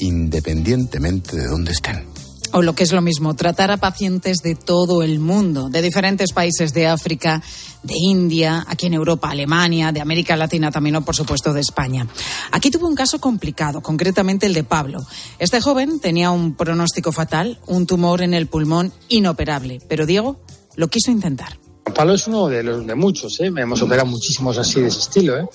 independientemente 0.00 1.36
de 1.36 1.46
dónde 1.46 1.72
estén 1.72 2.11
o 2.52 2.62
lo 2.62 2.74
que 2.74 2.84
es 2.84 2.92
lo 2.92 3.00
mismo, 3.00 3.34
tratar 3.34 3.70
a 3.70 3.78
pacientes 3.78 4.38
de 4.38 4.54
todo 4.54 5.02
el 5.02 5.18
mundo, 5.18 5.68
de 5.68 5.82
diferentes 5.82 6.32
países 6.32 6.72
de 6.72 6.86
África, 6.86 7.42
de 7.82 7.94
India, 7.96 8.64
aquí 8.68 8.86
en 8.86 8.94
Europa, 8.94 9.30
Alemania, 9.30 9.92
de 9.92 10.00
América 10.00 10.36
Latina 10.36 10.70
también, 10.70 10.96
o 10.96 11.04
por 11.04 11.16
supuesto 11.16 11.52
de 11.52 11.60
España. 11.60 12.06
Aquí 12.50 12.70
tuvo 12.70 12.86
un 12.86 12.94
caso 12.94 13.20
complicado, 13.20 13.80
concretamente 13.80 14.46
el 14.46 14.54
de 14.54 14.64
Pablo. 14.64 14.98
Este 15.38 15.60
joven 15.60 16.00
tenía 16.00 16.30
un 16.30 16.54
pronóstico 16.54 17.12
fatal, 17.12 17.58
un 17.66 17.86
tumor 17.86 18.22
en 18.22 18.34
el 18.34 18.46
pulmón 18.46 18.92
inoperable, 19.08 19.80
pero 19.88 20.06
Diego 20.06 20.40
lo 20.76 20.88
quiso 20.88 21.10
intentar. 21.10 21.61
Pablo 21.94 22.14
es 22.14 22.26
uno 22.26 22.48
de 22.48 22.62
los 22.62 22.86
de 22.86 22.94
muchos, 22.94 23.38
¿eh? 23.40 23.46
hemos 23.46 23.82
operado 23.82 24.06
muchísimos 24.06 24.56
así 24.56 24.80
de 24.80 24.88
ese 24.88 25.00
estilo, 25.00 25.36
¿eh? 25.38 25.46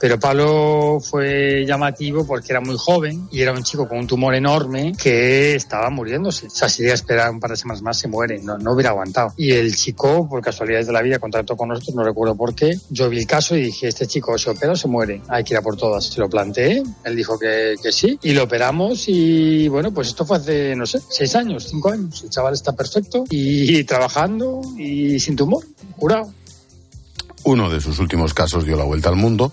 pero 0.00 0.18
Pablo 0.18 0.98
fue 1.00 1.64
llamativo 1.66 2.26
porque 2.26 2.52
era 2.52 2.60
muy 2.60 2.76
joven 2.78 3.28
y 3.30 3.40
era 3.40 3.52
un 3.52 3.62
chico 3.62 3.88
con 3.88 3.98
un 3.98 4.06
tumor 4.06 4.34
enorme 4.34 4.92
que 5.00 5.54
estaba 5.54 5.90
muriéndose. 5.90 6.46
O 6.46 6.50
sea, 6.50 6.68
si 6.68 6.88
a 6.88 6.94
esperar 6.94 7.30
un 7.30 7.40
par 7.40 7.50
de 7.50 7.56
semanas 7.56 7.82
más 7.82 7.98
se 7.98 8.08
muere, 8.08 8.38
no, 8.38 8.56
no 8.56 8.72
hubiera 8.72 8.90
aguantado. 8.90 9.34
Y 9.36 9.52
el 9.52 9.74
chico, 9.74 10.28
por 10.28 10.40
casualidades 10.40 10.86
de 10.86 10.92
la 10.92 11.02
vida, 11.02 11.18
contactó 11.18 11.56
con 11.56 11.68
nosotros, 11.68 11.94
no 11.96 12.04
recuerdo 12.04 12.34
por 12.34 12.54
qué. 12.54 12.78
Yo 12.90 13.08
vi 13.08 13.18
el 13.18 13.26
caso 13.26 13.56
y 13.56 13.64
dije, 13.64 13.88
este 13.88 14.06
chico 14.06 14.38
se 14.38 14.50
opera 14.50 14.72
o 14.72 14.76
se 14.76 14.88
muere, 14.88 15.22
hay 15.28 15.44
que 15.44 15.54
ir 15.54 15.58
a 15.58 15.62
por 15.62 15.76
todas. 15.76 16.04
Se 16.04 16.20
lo 16.20 16.28
planteé, 16.28 16.82
él 17.04 17.16
dijo 17.16 17.38
que, 17.38 17.74
que 17.82 17.92
sí 17.92 18.18
y 18.22 18.32
lo 18.32 18.44
operamos 18.44 19.04
y 19.08 19.68
bueno, 19.68 19.92
pues 19.92 20.08
esto 20.08 20.24
fue 20.24 20.36
hace, 20.36 20.76
no 20.76 20.86
sé, 20.86 21.00
seis 21.08 21.34
años, 21.34 21.66
cinco 21.68 21.90
años. 21.90 22.22
El 22.22 22.30
chaval 22.30 22.54
está 22.54 22.72
perfecto 22.72 23.24
y 23.28 23.82
trabajando 23.84 24.60
y 24.78 25.18
sin 25.18 25.36
tumor 25.36 25.63
curado. 25.96 26.32
Uno 27.44 27.68
de 27.68 27.80
sus 27.80 27.98
últimos 27.98 28.32
casos 28.32 28.64
dio 28.64 28.76
la 28.76 28.84
vuelta 28.84 29.08
al 29.08 29.16
mundo 29.16 29.52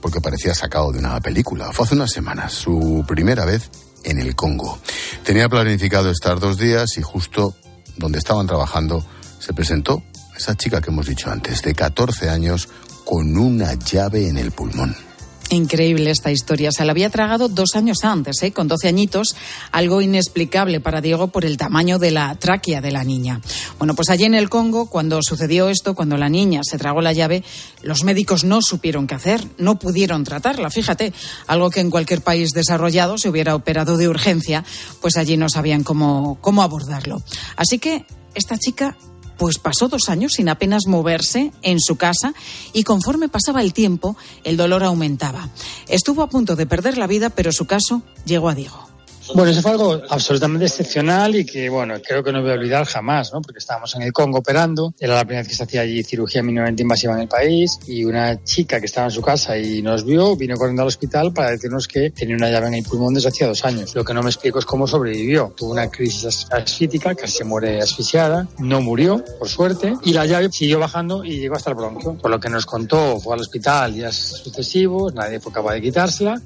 porque 0.00 0.20
parecía 0.20 0.54
sacado 0.54 0.92
de 0.92 0.98
una 0.98 1.20
película. 1.20 1.72
Fue 1.72 1.84
hace 1.84 1.94
unas 1.94 2.12
semanas, 2.12 2.52
su 2.52 3.04
primera 3.06 3.44
vez 3.44 3.70
en 4.04 4.18
el 4.18 4.34
Congo. 4.34 4.78
Tenía 5.24 5.48
planificado 5.48 6.10
estar 6.10 6.38
dos 6.40 6.58
días 6.58 6.96
y 6.98 7.02
justo 7.02 7.54
donde 7.96 8.18
estaban 8.18 8.46
trabajando 8.46 9.04
se 9.38 9.52
presentó 9.52 10.02
esa 10.36 10.56
chica 10.56 10.80
que 10.80 10.90
hemos 10.90 11.06
dicho 11.06 11.30
antes, 11.30 11.62
de 11.62 11.74
14 11.74 12.30
años, 12.30 12.68
con 13.04 13.36
una 13.36 13.74
llave 13.74 14.28
en 14.28 14.38
el 14.38 14.52
pulmón. 14.52 15.07
Increíble 15.50 16.10
esta 16.10 16.30
historia. 16.30 16.70
Se 16.70 16.84
la 16.84 16.92
había 16.92 17.08
tragado 17.08 17.48
dos 17.48 17.74
años 17.74 18.04
antes, 18.04 18.42
¿eh? 18.42 18.52
con 18.52 18.68
12 18.68 18.88
añitos, 18.88 19.34
algo 19.72 20.02
inexplicable 20.02 20.80
para 20.80 21.00
Diego 21.00 21.28
por 21.28 21.46
el 21.46 21.56
tamaño 21.56 21.98
de 21.98 22.10
la 22.10 22.34
tráquea 22.34 22.82
de 22.82 22.90
la 22.90 23.02
niña. 23.02 23.40
Bueno, 23.78 23.94
pues 23.94 24.10
allí 24.10 24.24
en 24.24 24.34
el 24.34 24.50
Congo, 24.50 24.90
cuando 24.90 25.22
sucedió 25.22 25.70
esto, 25.70 25.94
cuando 25.94 26.18
la 26.18 26.28
niña 26.28 26.60
se 26.64 26.76
tragó 26.76 27.00
la 27.00 27.14
llave, 27.14 27.44
los 27.82 28.04
médicos 28.04 28.44
no 28.44 28.60
supieron 28.60 29.06
qué 29.06 29.14
hacer, 29.14 29.42
no 29.56 29.78
pudieron 29.78 30.22
tratarla. 30.22 30.68
Fíjate, 30.70 31.14
algo 31.46 31.70
que 31.70 31.80
en 31.80 31.90
cualquier 31.90 32.20
país 32.20 32.50
desarrollado 32.50 33.16
se 33.16 33.30
hubiera 33.30 33.54
operado 33.54 33.96
de 33.96 34.08
urgencia, 34.08 34.64
pues 35.00 35.16
allí 35.16 35.38
no 35.38 35.48
sabían 35.48 35.82
cómo, 35.82 36.36
cómo 36.42 36.62
abordarlo. 36.62 37.22
Así 37.56 37.78
que 37.78 38.04
esta 38.34 38.58
chica 38.58 38.98
pues 39.38 39.58
pasó 39.58 39.88
dos 39.88 40.08
años 40.08 40.32
sin 40.32 40.48
apenas 40.48 40.86
moverse 40.86 41.52
en 41.62 41.80
su 41.80 41.96
casa 41.96 42.34
y 42.72 42.82
conforme 42.82 43.28
pasaba 43.28 43.62
el 43.62 43.72
tiempo, 43.72 44.16
el 44.44 44.56
dolor 44.56 44.84
aumentaba. 44.84 45.48
Estuvo 45.86 46.22
a 46.22 46.28
punto 46.28 46.56
de 46.56 46.66
perder 46.66 46.98
la 46.98 47.06
vida, 47.06 47.30
pero 47.30 47.52
su 47.52 47.66
caso 47.66 48.02
llegó 48.26 48.48
a 48.48 48.54
Diego. 48.54 48.87
Bueno, 49.34 49.50
eso 49.50 49.62
fue 49.62 49.72
algo 49.72 50.02
absolutamente 50.08 50.66
excepcional 50.66 51.36
y 51.36 51.44
que, 51.44 51.68
bueno, 51.68 51.94
creo 52.06 52.22
que 52.22 52.32
no 52.32 52.42
voy 52.42 52.50
a 52.50 52.54
olvidar 52.54 52.86
jamás, 52.86 53.32
¿no? 53.32 53.40
Porque 53.40 53.58
estábamos 53.58 53.94
en 53.94 54.02
el 54.02 54.12
Congo 54.12 54.38
operando, 54.38 54.94
era 54.98 55.14
la 55.14 55.24
primera 55.24 55.40
vez 55.40 55.48
que 55.48 55.54
se 55.54 55.64
hacía 55.64 55.82
allí 55.82 56.02
cirugía 56.02 56.42
mínimamente 56.42 56.82
invasiva 56.82 57.14
en 57.14 57.20
el 57.20 57.28
país 57.28 57.78
y 57.86 58.04
una 58.04 58.42
chica 58.42 58.80
que 58.80 58.86
estaba 58.86 59.06
en 59.06 59.12
su 59.12 59.20
casa 59.20 59.58
y 59.58 59.82
nos 59.82 60.04
vio, 60.04 60.36
vino 60.36 60.56
corriendo 60.56 60.82
al 60.82 60.88
hospital 60.88 61.32
para 61.32 61.50
decirnos 61.50 61.86
que 61.86 62.10
tenía 62.10 62.36
una 62.36 62.50
llave 62.50 62.68
en 62.68 62.74
el 62.74 62.84
pulmón 62.84 63.14
desde 63.14 63.28
hacía 63.28 63.46
dos 63.46 63.64
años. 63.64 63.94
Lo 63.94 64.04
que 64.04 64.14
no 64.14 64.22
me 64.22 64.30
explico 64.30 64.58
es 64.58 64.64
cómo 64.64 64.86
sobrevivió. 64.86 65.52
Tuvo 65.56 65.72
una 65.72 65.90
crisis 65.90 66.46
asfítica, 66.50 67.14
casi 67.14 67.38
se 67.38 67.44
muere 67.44 67.80
asfixiada, 67.80 68.48
no 68.58 68.80
murió, 68.80 69.22
por 69.38 69.48
suerte, 69.48 69.94
y 70.04 70.12
la 70.12 70.26
llave 70.26 70.50
siguió 70.50 70.78
bajando 70.78 71.24
y 71.24 71.38
llegó 71.38 71.56
hasta 71.56 71.70
el 71.70 71.76
bronquio. 71.76 72.14
Por 72.14 72.30
lo 72.30 72.40
que 72.40 72.48
nos 72.48 72.66
contó, 72.66 73.20
fue 73.20 73.34
al 73.34 73.40
hospital 73.40 73.94
días 73.94 74.16
sucesivos, 74.42 75.14
nadie 75.14 75.40
fue 75.40 75.52
capaz 75.52 75.74
de 75.74 75.82
quitársela. 75.82 76.40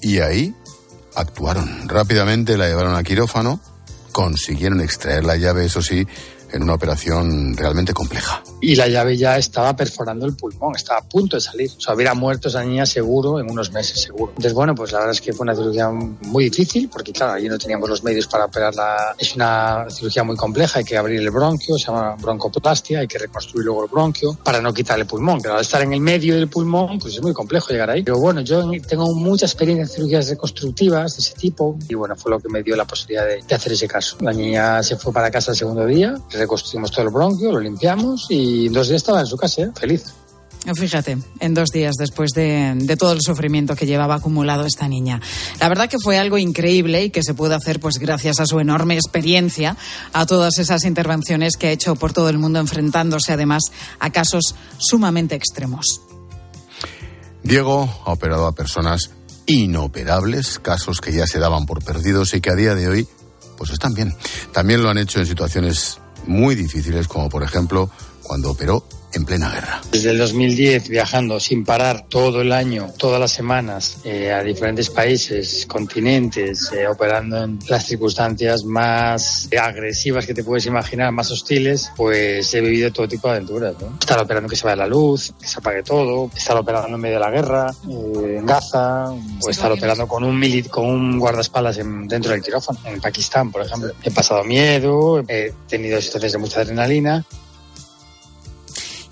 Y 0.00 0.20
ahí 0.20 0.54
actuaron. 1.18 1.88
Rápidamente 1.88 2.56
la 2.56 2.68
llevaron 2.68 2.94
a 2.94 3.02
quirófano, 3.02 3.60
consiguieron 4.12 4.80
extraer 4.80 5.24
la 5.24 5.36
llave, 5.36 5.64
eso 5.64 5.82
sí, 5.82 6.06
en 6.52 6.62
una 6.62 6.74
operación 6.74 7.56
realmente 7.56 7.92
compleja. 7.92 8.42
Y 8.60 8.74
la 8.74 8.88
llave 8.88 9.16
ya 9.16 9.36
estaba 9.36 9.74
perforando 9.76 10.26
el 10.26 10.34
pulmón, 10.34 10.74
estaba 10.76 11.00
a 11.00 11.08
punto 11.08 11.36
de 11.36 11.40
salir. 11.40 11.70
O 11.76 11.80
sea, 11.80 11.94
hubiera 11.94 12.14
muerto 12.14 12.48
esa 12.48 12.64
niña 12.64 12.86
seguro 12.86 13.38
en 13.38 13.50
unos 13.50 13.70
meses, 13.72 14.02
seguro. 14.02 14.30
Entonces, 14.30 14.52
bueno, 14.52 14.74
pues 14.74 14.92
la 14.92 14.98
verdad 14.98 15.14
es 15.14 15.20
que 15.20 15.32
fue 15.32 15.44
una 15.44 15.54
cirugía 15.54 15.90
muy 15.90 16.44
difícil, 16.44 16.88
porque 16.88 17.12
claro, 17.12 17.34
allí 17.34 17.48
no 17.48 17.58
teníamos 17.58 17.88
los 17.88 18.02
medios 18.02 18.26
para 18.26 18.46
operarla. 18.46 19.14
Es 19.18 19.34
una 19.36 19.86
cirugía 19.90 20.24
muy 20.24 20.36
compleja, 20.36 20.80
hay 20.80 20.84
que 20.84 20.96
abrir 20.96 21.20
el 21.20 21.30
bronquio, 21.30 21.78
se 21.78 21.86
llama 21.86 22.16
broncoplastia, 22.20 23.00
hay 23.00 23.08
que 23.08 23.18
reconstruir 23.18 23.66
luego 23.66 23.84
el 23.84 23.90
bronquio 23.90 24.36
para 24.42 24.60
no 24.60 24.72
quitar 24.74 24.98
el 24.98 25.06
pulmón. 25.06 25.40
Pero 25.40 25.54
al 25.54 25.60
estar 25.60 25.82
en 25.82 25.92
el 25.92 26.00
medio 26.00 26.34
del 26.34 26.48
pulmón, 26.48 26.98
pues 26.98 27.14
es 27.14 27.22
muy 27.22 27.32
complejo 27.32 27.68
llegar 27.70 27.90
ahí. 27.90 28.02
Pero 28.02 28.18
bueno, 28.18 28.40
yo 28.40 28.68
tengo 28.86 29.14
mucha 29.14 29.46
experiencia 29.46 29.82
en 29.82 29.88
cirugías 29.88 30.28
reconstructivas 30.28 31.16
de 31.16 31.20
ese 31.20 31.34
tipo, 31.34 31.78
y 31.88 31.94
bueno, 31.94 32.16
fue 32.16 32.30
lo 32.30 32.40
que 32.40 32.48
me 32.48 32.62
dio 32.62 32.74
la 32.76 32.84
posibilidad 32.84 33.26
de, 33.26 33.42
de 33.46 33.54
hacer 33.54 33.72
ese 33.72 33.86
caso. 33.86 34.16
La 34.20 34.32
niña 34.32 34.82
se 34.82 34.96
fue 34.96 35.12
para 35.12 35.30
casa 35.30 35.52
el 35.52 35.56
segundo 35.56 35.86
día, 35.86 36.14
reconstruimos 36.30 36.90
todo 36.90 37.02
el 37.02 37.10
bronquio, 37.10 37.52
lo 37.52 37.60
limpiamos 37.60 38.26
y 38.30 38.47
en 38.66 38.72
dos 38.72 38.88
días 38.88 39.02
estaba 39.02 39.20
en 39.20 39.26
su 39.26 39.36
casa, 39.36 39.62
¿eh? 39.62 39.70
feliz. 39.78 40.04
Fíjate, 40.74 41.18
en 41.40 41.54
dos 41.54 41.70
días 41.70 41.94
después 41.98 42.32
de, 42.32 42.74
de, 42.74 42.96
todo 42.96 43.12
el 43.12 43.20
sufrimiento 43.22 43.74
que 43.76 43.86
llevaba 43.86 44.16
acumulado 44.16 44.66
esta 44.66 44.88
niña. 44.88 45.20
La 45.60 45.68
verdad 45.68 45.88
que 45.88 45.98
fue 46.02 46.18
algo 46.18 46.36
increíble 46.36 47.04
y 47.04 47.10
que 47.10 47.22
se 47.22 47.32
pudo 47.32 47.54
hacer 47.54 47.80
pues 47.80 47.98
gracias 47.98 48.40
a 48.40 48.46
su 48.46 48.60
enorme 48.60 48.96
experiencia, 48.96 49.76
a 50.12 50.26
todas 50.26 50.58
esas 50.58 50.84
intervenciones 50.84 51.56
que 51.56 51.68
ha 51.68 51.72
hecho 51.72 51.94
por 51.94 52.12
todo 52.12 52.28
el 52.28 52.38
mundo 52.38 52.58
enfrentándose 52.58 53.32
además 53.32 53.62
a 53.98 54.10
casos 54.10 54.56
sumamente 54.78 55.36
extremos. 55.36 56.02
Diego 57.42 57.88
ha 58.04 58.12
operado 58.12 58.46
a 58.46 58.52
personas 58.52 59.10
inoperables, 59.46 60.58
casos 60.58 61.00
que 61.00 61.12
ya 61.12 61.26
se 61.26 61.38
daban 61.38 61.64
por 61.64 61.82
perdidos 61.82 62.34
y 62.34 62.40
que 62.40 62.50
a 62.50 62.54
día 62.54 62.74
de 62.74 62.88
hoy 62.88 63.08
pues 63.56 63.70
están 63.70 63.94
bien. 63.94 64.14
También 64.52 64.82
lo 64.82 64.90
han 64.90 64.98
hecho 64.98 65.18
en 65.18 65.26
situaciones 65.26 65.98
muy 66.26 66.54
difíciles, 66.54 67.08
como 67.08 67.28
por 67.28 67.42
ejemplo 67.42 67.90
cuando 68.28 68.50
operó 68.50 68.84
en 69.14 69.24
plena 69.24 69.50
guerra. 69.50 69.80
Desde 69.90 70.10
el 70.10 70.18
2010 70.18 70.88
viajando 70.88 71.40
sin 71.40 71.64
parar 71.64 72.06
todo 72.08 72.42
el 72.42 72.52
año, 72.52 72.92
todas 72.98 73.18
las 73.18 73.32
semanas, 73.32 73.98
eh, 74.04 74.30
a 74.30 74.42
diferentes 74.42 74.90
países, 74.90 75.64
continentes, 75.66 76.70
eh, 76.72 76.86
operando 76.86 77.42
en 77.42 77.58
las 77.68 77.86
circunstancias 77.86 78.64
más 78.64 79.48
agresivas 79.58 80.26
que 80.26 80.34
te 80.34 80.44
puedes 80.44 80.66
imaginar, 80.66 81.10
más 81.10 81.30
hostiles, 81.30 81.90
pues 81.96 82.52
he 82.52 82.60
vivido 82.60 82.92
todo 82.92 83.08
tipo 83.08 83.28
de 83.28 83.36
aventuras. 83.36 83.74
¿no? 83.80 83.96
Estar 83.98 84.20
operando 84.20 84.48
que 84.48 84.56
se 84.56 84.64
vaya 84.64 84.76
la 84.76 84.86
luz, 84.86 85.32
que 85.40 85.48
se 85.48 85.58
apague 85.58 85.82
todo, 85.82 86.30
estar 86.36 86.56
operando 86.56 86.88
en 86.88 87.00
medio 87.00 87.14
de 87.14 87.20
la 87.20 87.30
guerra, 87.30 87.74
eh, 87.88 88.36
en 88.38 88.46
Gaza, 88.46 89.10
o 89.10 89.48
estar 89.48 89.72
operando 89.72 90.06
con 90.06 90.22
un, 90.22 90.38
milit 90.38 90.68
con 90.68 90.84
un 90.84 91.18
guardaespaldas 91.18 91.78
en, 91.78 92.06
dentro 92.06 92.32
del 92.32 92.42
quirófano, 92.42 92.78
en 92.84 93.00
Pakistán, 93.00 93.50
por 93.50 93.62
ejemplo. 93.62 93.92
He 94.02 94.10
pasado 94.10 94.44
miedo, 94.44 95.24
he 95.26 95.54
tenido 95.66 95.98
situaciones 96.00 96.32
de 96.32 96.38
mucha 96.38 96.60
adrenalina 96.60 97.24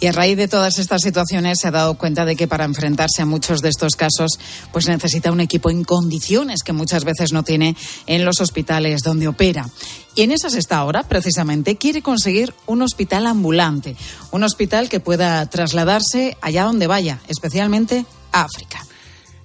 y 0.01 0.07
a 0.07 0.13
raíz 0.13 0.37
de 0.37 0.49
todas 0.49 0.79
estas 0.79 1.03
situaciones 1.03 1.59
se 1.61 1.69
ha 1.69 1.71
dado 1.71 1.95
cuenta 1.95 2.25
de 2.25 2.37
que 2.37 2.49
para 2.49 2.65
enfrentarse 2.65 3.23
a 3.23 3.27
muchos 3.27 3.63
de 3.63 3.69
estos 3.69 3.97
casos 3.97 4.39
pues 4.73 4.89
necesita 4.89 5.33
un 5.33 5.41
equipo 5.41 5.71
en 5.71 5.85
condiciones 5.85 6.63
que 6.63 6.73
muchas 6.73 7.05
veces 7.05 7.33
no 7.33 7.43
tiene 7.43 7.77
en 8.07 8.25
los 8.25 8.41
hospitales 8.41 9.03
donde 9.03 9.29
opera. 9.29 9.67
Y 10.15 10.23
en 10.23 10.33
esas 10.33 10.55
está 10.55 10.79
ahora, 10.79 11.03
precisamente, 11.03 11.77
quiere 11.77 12.01
conseguir 12.01 12.55
un 12.67 12.81
hospital 12.81 13.27
ambulante, 13.27 13.97
un 14.31 14.45
hospital 14.45 14.89
que 14.89 14.99
pueda 14.99 15.45
trasladarse 15.47 16.39
allá 16.41 16.65
donde 16.65 16.87
vaya, 16.87 17.21
especialmente 17.29 18.07
a 18.33 18.43
África. 18.43 18.79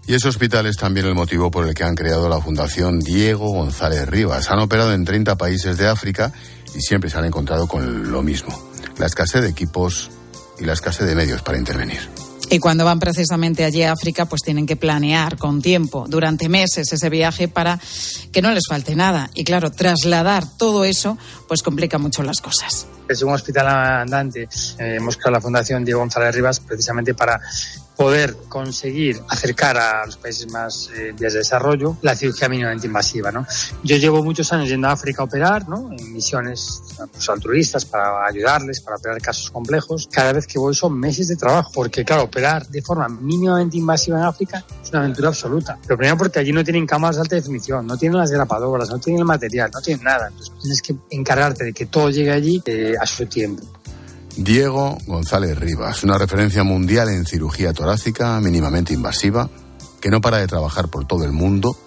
Y 0.08 0.14
ese 0.14 0.30
hospital 0.30 0.66
es 0.66 0.78
también 0.78 1.06
el 1.06 1.14
motivo 1.14 1.52
por 1.52 1.68
el 1.68 1.74
que 1.74 1.84
han 1.84 1.96
creado 1.96 2.30
la 2.30 2.40
Fundación 2.40 3.00
Diego 3.00 3.50
González 3.52 4.08
Rivas. 4.08 4.50
Han 4.50 4.60
operado 4.60 4.94
en 4.94 5.06
30 5.06 5.38
países 5.38 5.78
de 5.78 5.88
África 5.88 6.32
y 6.74 6.80
siempre 6.80 7.10
se 7.10 7.18
han 7.18 7.26
encontrado 7.26 7.68
con 7.68 8.12
lo 8.12 8.24
mismo, 8.24 8.58
la 8.98 9.06
escasez 9.06 9.42
de 9.42 9.50
equipos 9.50 10.10
y 10.62 10.66
la 10.66 10.74
escasez 10.74 11.08
de 11.08 11.16
medios 11.16 11.42
para 11.42 11.58
intervenir. 11.58 12.00
Y 12.52 12.60
cuando 12.60 12.84
van 12.84 13.00
precisamente 13.00 13.64
allí 13.64 13.82
a 13.84 13.94
África, 13.94 14.26
pues 14.26 14.42
tienen 14.42 14.66
que 14.66 14.76
planear 14.76 15.38
con 15.38 15.62
tiempo, 15.62 16.06
durante 16.10 16.50
meses, 16.50 16.92
ese 16.92 17.10
viaje 17.10 17.48
para 17.48 17.80
que 18.34 18.42
no 18.42 18.52
les 18.52 18.64
falte 18.68 18.94
nada. 18.94 19.30
Y 19.34 19.46
claro, 19.46 19.72
trasladar 19.72 20.44
todo 20.58 20.84
eso, 20.84 21.18
pues 21.48 21.62
complica 21.62 21.98
mucho 21.98 22.24
las 22.24 22.42
cosas. 22.42 22.88
Es 23.08 23.22
un 23.22 23.34
hospital 23.34 23.68
andante. 23.68 24.50
Eh, 24.80 24.96
hemos 24.98 25.16
creado 25.16 25.32
la 25.32 25.42
Fundación 25.42 25.86
Diego 25.86 26.02
González 26.02 26.36
Rivas 26.36 26.60
precisamente 26.60 27.14
para 27.14 27.40
poder 28.02 28.36
conseguir 28.50 29.22
acercar 29.30 29.78
a 29.78 30.04
los 30.08 30.18
países 30.18 30.52
más 30.52 30.90
eh, 30.96 31.14
de 31.16 31.30
desarrollo 31.30 31.98
la 32.02 32.16
cirugía 32.16 32.50
mínimamente 32.50 32.88
invasiva. 32.88 33.32
¿no? 33.32 33.46
Yo 33.84 33.96
llevo 33.98 34.24
muchos 34.24 34.52
años 34.52 34.70
yendo 34.70 34.88
a 34.88 34.94
África 34.94 35.22
a 35.22 35.26
operar, 35.26 35.70
¿no? 35.70 35.92
en 35.92 36.12
misiones 36.12 36.82
pues, 37.12 37.30
altruistas 37.30 37.86
para 37.86 38.26
ayudarles, 38.26 38.82
para 38.82 38.98
operar 38.98 39.22
casos 39.22 39.52
complejos. 39.52 40.10
Cada 40.12 40.34
vez 40.34 40.48
que 40.48 40.58
voy 40.58 40.74
son 40.74 41.00
meses 41.00 41.28
de 41.28 41.36
trabajo, 41.36 41.70
porque 41.76 42.04
claro, 42.04 42.24
operar 42.24 42.68
de 42.70 42.82
forma 42.82 43.08
mínimamente 43.08 43.78
invasiva 43.78 44.18
en 44.18 44.26
África 44.26 44.66
es 44.82 44.90
una 44.90 45.02
aventura 45.02 45.28
absoluta. 45.28 45.78
Pero 45.84 45.96
primero 45.96 46.18
porque 46.18 46.40
allí 46.40 46.52
no 46.52 46.64
tienen 46.64 46.88
cámaras 46.88 47.18
de 47.18 47.22
alta 47.22 47.36
definición, 47.36 47.86
no 47.86 47.98
tienen 47.98 48.18
las 48.18 48.32
grapadoras, 48.32 48.90
no 48.90 48.98
tienen 48.98 49.20
el 49.20 49.26
material, 49.26 49.70
no 49.72 49.80
tienen 49.80 50.04
nada. 50.04 50.30
Entonces 50.30 50.52
tienes 50.60 50.82
que 50.82 50.96
encargarte 51.12 51.66
de 51.66 51.74
que 51.74 51.86
todo 51.86 52.10
llegue 52.10 52.32
allí 52.32 52.64
eh, 52.66 52.96
a 53.00 53.06
su 53.06 53.28
tiempo. 53.28 53.62
Diego 54.38 54.98
González 55.08 55.58
Rivas, 55.58 56.04
una 56.04 56.18
referencia 56.18 56.64
mundial 56.64 57.10
en 57.10 57.26
cirugía 57.26 57.74
torácica 57.74 58.40
mínimamente 58.40 58.94
invasiva, 58.94 59.50
que 60.00 60.10
no 60.10 60.22
para 60.22 60.38
de 60.38 60.48
trabajar 60.48 60.88
por 60.90 61.06
todo 61.06 61.26
el 61.26 61.32
mundo. 61.32 61.78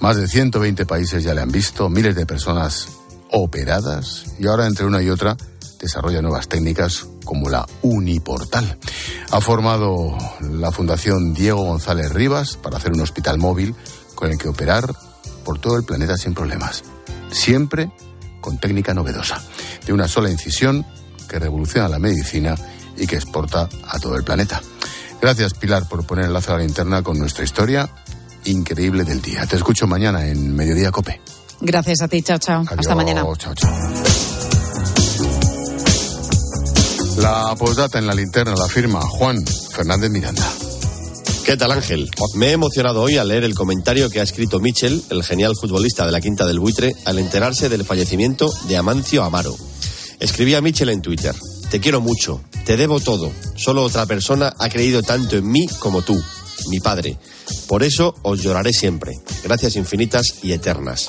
Más 0.00 0.16
de 0.16 0.28
120 0.28 0.86
países 0.86 1.24
ya 1.24 1.34
le 1.34 1.40
han 1.40 1.50
visto, 1.50 1.88
miles 1.88 2.14
de 2.14 2.26
personas 2.26 2.88
operadas 3.30 4.24
y 4.38 4.46
ahora 4.46 4.66
entre 4.66 4.86
una 4.86 5.02
y 5.02 5.10
otra 5.10 5.36
desarrolla 5.80 6.22
nuevas 6.22 6.48
técnicas 6.48 7.06
como 7.24 7.48
la 7.48 7.66
Uniportal. 7.82 8.78
Ha 9.30 9.40
formado 9.40 10.16
la 10.40 10.72
Fundación 10.72 11.34
Diego 11.34 11.62
González 11.64 12.12
Rivas 12.12 12.56
para 12.56 12.78
hacer 12.78 12.92
un 12.92 13.00
hospital 13.00 13.38
móvil 13.38 13.74
con 14.14 14.30
el 14.30 14.38
que 14.38 14.48
operar 14.48 14.94
por 15.44 15.58
todo 15.58 15.76
el 15.76 15.84
planeta 15.84 16.16
sin 16.16 16.34
problemas. 16.34 16.84
Siempre 17.30 17.90
con 18.40 18.58
técnica 18.58 18.94
novedosa. 18.94 19.42
De 19.86 19.92
una 19.92 20.08
sola 20.08 20.30
incisión 20.30 20.86
que 21.28 21.38
revoluciona 21.38 21.88
la 21.88 21.98
medicina 21.98 22.54
y 22.96 23.06
que 23.06 23.16
exporta 23.16 23.68
a 23.86 23.98
todo 23.98 24.16
el 24.16 24.24
planeta. 24.24 24.60
Gracias, 25.20 25.54
Pilar, 25.54 25.88
por 25.88 26.06
poner 26.06 26.26
el 26.26 26.32
lazo 26.32 26.54
a 26.54 26.58
la 26.58 26.64
linterna 26.64 27.02
con 27.02 27.18
nuestra 27.18 27.44
historia 27.44 27.88
increíble 28.44 29.04
del 29.04 29.20
día. 29.20 29.46
Te 29.46 29.56
escucho 29.56 29.86
mañana 29.86 30.26
en 30.26 30.54
Mediodía 30.54 30.90
Cope. 30.90 31.20
Gracias 31.60 32.02
a 32.02 32.08
ti, 32.08 32.22
chao, 32.22 32.38
chao. 32.38 32.64
Hasta 32.76 32.94
mañana. 32.94 33.24
Chao, 33.36 33.54
chao. 33.54 33.70
La 37.18 37.54
postdata 37.58 37.98
en 37.98 38.06
la 38.06 38.14
linterna 38.14 38.54
la 38.54 38.68
firma 38.68 39.00
Juan 39.00 39.36
Fernández 39.72 40.10
Miranda. 40.10 40.46
¿Qué 41.44 41.56
tal 41.56 41.72
Ángel? 41.72 42.10
Me 42.34 42.48
he 42.48 42.52
emocionado 42.52 43.02
hoy 43.02 43.16
al 43.16 43.28
leer 43.28 43.42
el 43.42 43.54
comentario 43.54 44.10
que 44.10 44.20
ha 44.20 44.22
escrito 44.22 44.60
Michel, 44.60 45.02
el 45.10 45.24
genial 45.24 45.54
futbolista 45.60 46.06
de 46.06 46.12
la 46.12 46.20
Quinta 46.20 46.46
del 46.46 46.60
Buitre, 46.60 46.94
al 47.06 47.18
enterarse 47.18 47.68
del 47.68 47.84
fallecimiento 47.84 48.52
de 48.68 48.76
Amancio 48.76 49.24
Amaro. 49.24 49.56
Escribía 50.20 50.60
Michel 50.60 50.88
en 50.88 51.02
Twitter, 51.02 51.34
te 51.70 51.80
quiero 51.80 52.00
mucho, 52.00 52.40
te 52.64 52.76
debo 52.76 52.98
todo, 53.00 53.30
solo 53.56 53.84
otra 53.84 54.06
persona 54.06 54.54
ha 54.58 54.68
creído 54.68 55.02
tanto 55.02 55.36
en 55.36 55.50
mí 55.50 55.66
como 55.78 56.02
tú, 56.02 56.20
mi 56.68 56.80
padre. 56.80 57.16
Por 57.66 57.82
eso 57.82 58.14
os 58.22 58.42
lloraré 58.42 58.72
siempre. 58.72 59.12
Gracias 59.44 59.76
infinitas 59.76 60.34
y 60.42 60.52
eternas. 60.52 61.08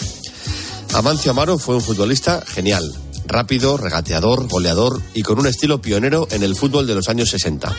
Amancio 0.94 1.32
Amaro 1.32 1.58
fue 1.58 1.75
un 1.75 1.82
futbolista 1.82 2.44
genial, 2.46 2.94
rápido, 3.25 3.78
regateador, 3.78 4.48
goleador 4.48 5.01
y 5.13 5.22
con 5.22 5.39
un 5.39 5.48
estilo 5.48 5.82
pionero 5.82 6.28
en 6.32 6.44
el 6.44 6.56
fútbol 6.56 6.88
de 6.88 6.96
los 6.96 7.10
años 7.10 7.30
60. 7.30 7.74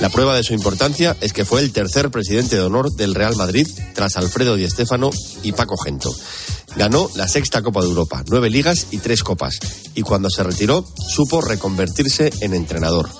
La 0.00 0.08
prueba 0.08 0.34
de 0.34 0.42
su 0.42 0.54
importancia 0.54 1.16
es 1.20 1.32
que 1.32 1.44
fue 1.44 1.60
el 1.60 1.72
tercer 1.72 2.10
presidente 2.10 2.56
de 2.56 2.62
honor 2.62 2.92
del 2.92 3.14
Real 3.14 3.36
Madrid 3.36 3.68
tras 3.94 4.16
Alfredo 4.16 4.56
Di 4.56 4.68
Stéfano 4.68 5.10
y 5.42 5.52
Paco 5.52 5.76
Gento. 5.76 6.10
Ganó 6.76 7.10
la 7.14 7.28
sexta 7.28 7.62
Copa 7.62 7.80
de 7.80 7.88
Europa, 7.88 8.24
nueve 8.28 8.50
ligas 8.50 8.86
y 8.90 8.98
tres 8.98 9.22
copas, 9.22 9.58
y 9.94 10.02
cuando 10.02 10.30
se 10.30 10.42
retiró 10.42 10.84
supo 11.08 11.40
reconvertirse 11.40 12.30
en 12.40 12.54
entrenador. 12.54 13.10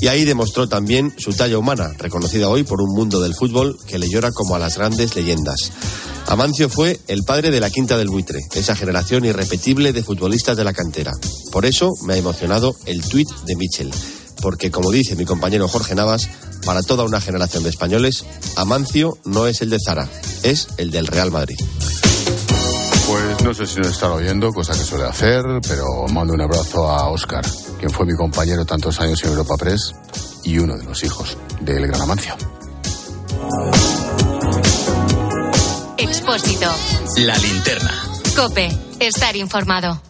Y 0.00 0.08
ahí 0.08 0.24
demostró 0.24 0.68
también 0.68 1.12
su 1.18 1.32
talla 1.32 1.58
humana, 1.58 1.92
reconocida 1.98 2.48
hoy 2.48 2.64
por 2.64 2.80
un 2.80 2.94
mundo 2.94 3.20
del 3.20 3.34
fútbol 3.34 3.76
que 3.86 3.98
le 3.98 4.08
llora 4.08 4.32
como 4.32 4.54
a 4.54 4.58
las 4.58 4.78
grandes 4.78 5.14
leyendas. 5.14 5.72
Amancio 6.26 6.70
fue 6.70 6.98
el 7.08 7.22
padre 7.24 7.50
de 7.50 7.60
la 7.60 7.70
Quinta 7.70 7.98
del 7.98 8.08
Buitre, 8.08 8.40
esa 8.54 8.76
generación 8.76 9.24
irrepetible 9.24 9.92
de 9.92 10.02
futbolistas 10.02 10.56
de 10.56 10.64
la 10.64 10.72
cantera. 10.72 11.12
Por 11.52 11.66
eso 11.66 11.90
me 12.06 12.14
ha 12.14 12.18
emocionado 12.18 12.74
el 12.86 13.02
tuit 13.02 13.28
de 13.46 13.56
Michel, 13.56 13.90
porque 14.40 14.70
como 14.70 14.90
dice 14.90 15.16
mi 15.16 15.24
compañero 15.24 15.68
Jorge 15.68 15.94
Navas, 15.94 16.28
para 16.64 16.82
toda 16.82 17.04
una 17.04 17.20
generación 17.20 17.62
de 17.62 17.70
españoles, 17.70 18.24
Amancio 18.56 19.18
no 19.24 19.46
es 19.46 19.60
el 19.60 19.70
de 19.70 19.78
Zara, 19.84 20.08
es 20.42 20.68
el 20.78 20.90
del 20.90 21.06
Real 21.08 21.30
Madrid. 21.30 21.56
Pues 23.10 23.42
no 23.42 23.52
sé 23.52 23.66
si 23.66 23.78
nos 23.78 23.88
estará 23.88 24.14
oyendo, 24.14 24.52
cosa 24.52 24.72
que 24.72 24.84
suele 24.84 25.04
hacer, 25.04 25.42
pero 25.66 26.06
mando 26.12 26.32
un 26.32 26.42
abrazo 26.42 26.88
a 26.88 27.10
Oscar, 27.10 27.44
quien 27.76 27.90
fue 27.90 28.06
mi 28.06 28.14
compañero 28.14 28.64
tantos 28.64 29.00
años 29.00 29.20
en 29.24 29.30
Europa 29.30 29.56
Press 29.58 29.92
y 30.44 30.58
uno 30.58 30.76
de 30.76 30.84
los 30.84 31.02
hijos 31.02 31.36
del 31.60 31.88
Gran 31.88 32.02
Amancio. 32.02 32.36
Expósito. 35.98 36.70
La 37.16 37.36
linterna. 37.38 37.90
Cope. 38.36 38.70
Estar 39.00 39.34
informado. 39.34 40.09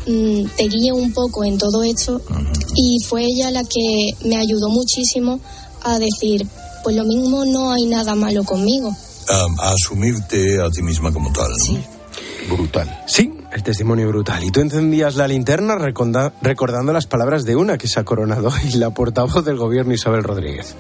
mm, 0.09 0.47
te 0.57 0.65
guíe 0.65 0.93
un 0.93 1.13
poco 1.13 1.45
en 1.45 1.57
todo 1.57 1.85
esto. 1.85 2.21
Y 2.75 2.99
fue 3.07 3.25
ella 3.25 3.53
la 3.53 3.63
que 3.63 4.11
me 4.25 4.39
ayudó 4.39 4.71
muchísimo 4.71 5.39
a 5.83 6.01
decir, 6.01 6.49
pues 6.83 6.97
lo 6.97 7.05
mismo 7.05 7.45
no 7.45 7.71
hay 7.71 7.87
nada 7.87 8.17
malo 8.17 8.43
conmigo. 8.43 8.91
A, 9.29 9.67
a 9.67 9.73
asumirte 9.73 10.61
a 10.61 10.69
ti 10.71 10.83
misma 10.83 11.13
como 11.13 11.33
tal. 11.33 11.51
¿no? 11.51 12.00
Brutal. 12.49 13.05
Sí, 13.07 13.33
el 13.53 13.63
testimonio 13.63 14.09
brutal. 14.09 14.43
Y 14.45 14.51
tú 14.51 14.61
encendías 14.61 15.17
la 15.17 15.29
linterna 15.29 15.77
recordando 15.77 16.93
las 16.93 17.07
palabras 17.07 17.45
de 17.45 17.57
una 17.57 17.79
que 17.79 17.89
se 17.89 18.01
ha 18.01 18.05
coronado 18.05 18.49
hoy, 18.65 18.73
la 18.73 18.91
portavoz 18.91 19.45
del 19.45 19.57
gobierno 19.57 19.93
Isabel 19.95 20.23
Rodríguez. 20.23 20.75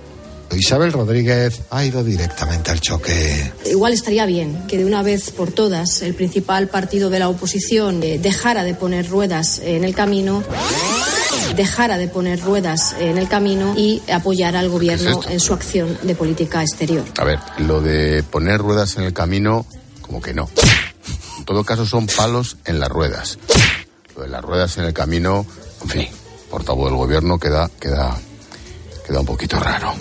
Isabel 0.57 0.92
Rodríguez 0.92 1.62
ha 1.70 1.85
ido 1.85 2.03
directamente 2.03 2.70
al 2.70 2.81
choque. 2.81 3.53
Igual 3.66 3.92
estaría 3.92 4.27
bien 4.27 4.66
que 4.66 4.79
de 4.79 4.85
una 4.85 5.03
vez 5.03 5.31
por 5.31 5.53
todas 5.53 6.03
el 6.03 6.14
principal 6.14 6.68
partido 6.68 7.09
de 7.11 7.18
la 7.18 7.29
oposición 7.29 8.03
eh, 8.03 8.18
dejara 8.18 8.64
de 8.64 8.75
poner 8.75 9.09
ruedas 9.09 9.61
en 9.62 9.85
el 9.85 9.94
camino, 9.94 10.42
dejara 11.57 11.99
de 11.99 12.09
poner 12.09 12.40
ruedas 12.40 12.96
en 12.99 13.16
el 13.16 13.29
camino 13.29 13.75
y 13.77 14.03
apoyara 14.12 14.61
al 14.61 14.68
gobierno 14.68 15.20
en 15.29 15.40
su 15.40 15.55
acción 15.55 15.96
de 16.03 16.14
política 16.14 16.62
exterior. 16.62 17.05
A 17.18 17.25
ver, 17.25 17.38
lo 17.59 17.81
de 17.81 18.25
poner 18.25 18.59
ruedas 18.59 18.96
en 18.96 19.05
el 19.05 19.12
camino, 19.12 19.66
como 20.01 20.20
que 20.20 20.35
no. 20.35 20.49
Todo 21.51 21.65
caso 21.65 21.85
son 21.85 22.07
palos 22.07 22.59
en 22.65 22.79
las 22.79 22.89
ruedas. 22.89 23.37
Lo 24.15 24.23
de 24.23 24.29
las 24.29 24.41
ruedas 24.41 24.79
en 24.79 24.85
el 24.85 24.93
camino, 24.95 25.45
en 25.83 25.89
fin, 25.89 26.09
portavoz 26.49 26.89
del 26.89 26.97
gobierno 26.97 27.41
queda, 27.41 27.69
queda, 27.81 28.17
queda 29.05 29.19
un 29.19 29.27
poquito 29.27 29.59
raro. 29.59 29.93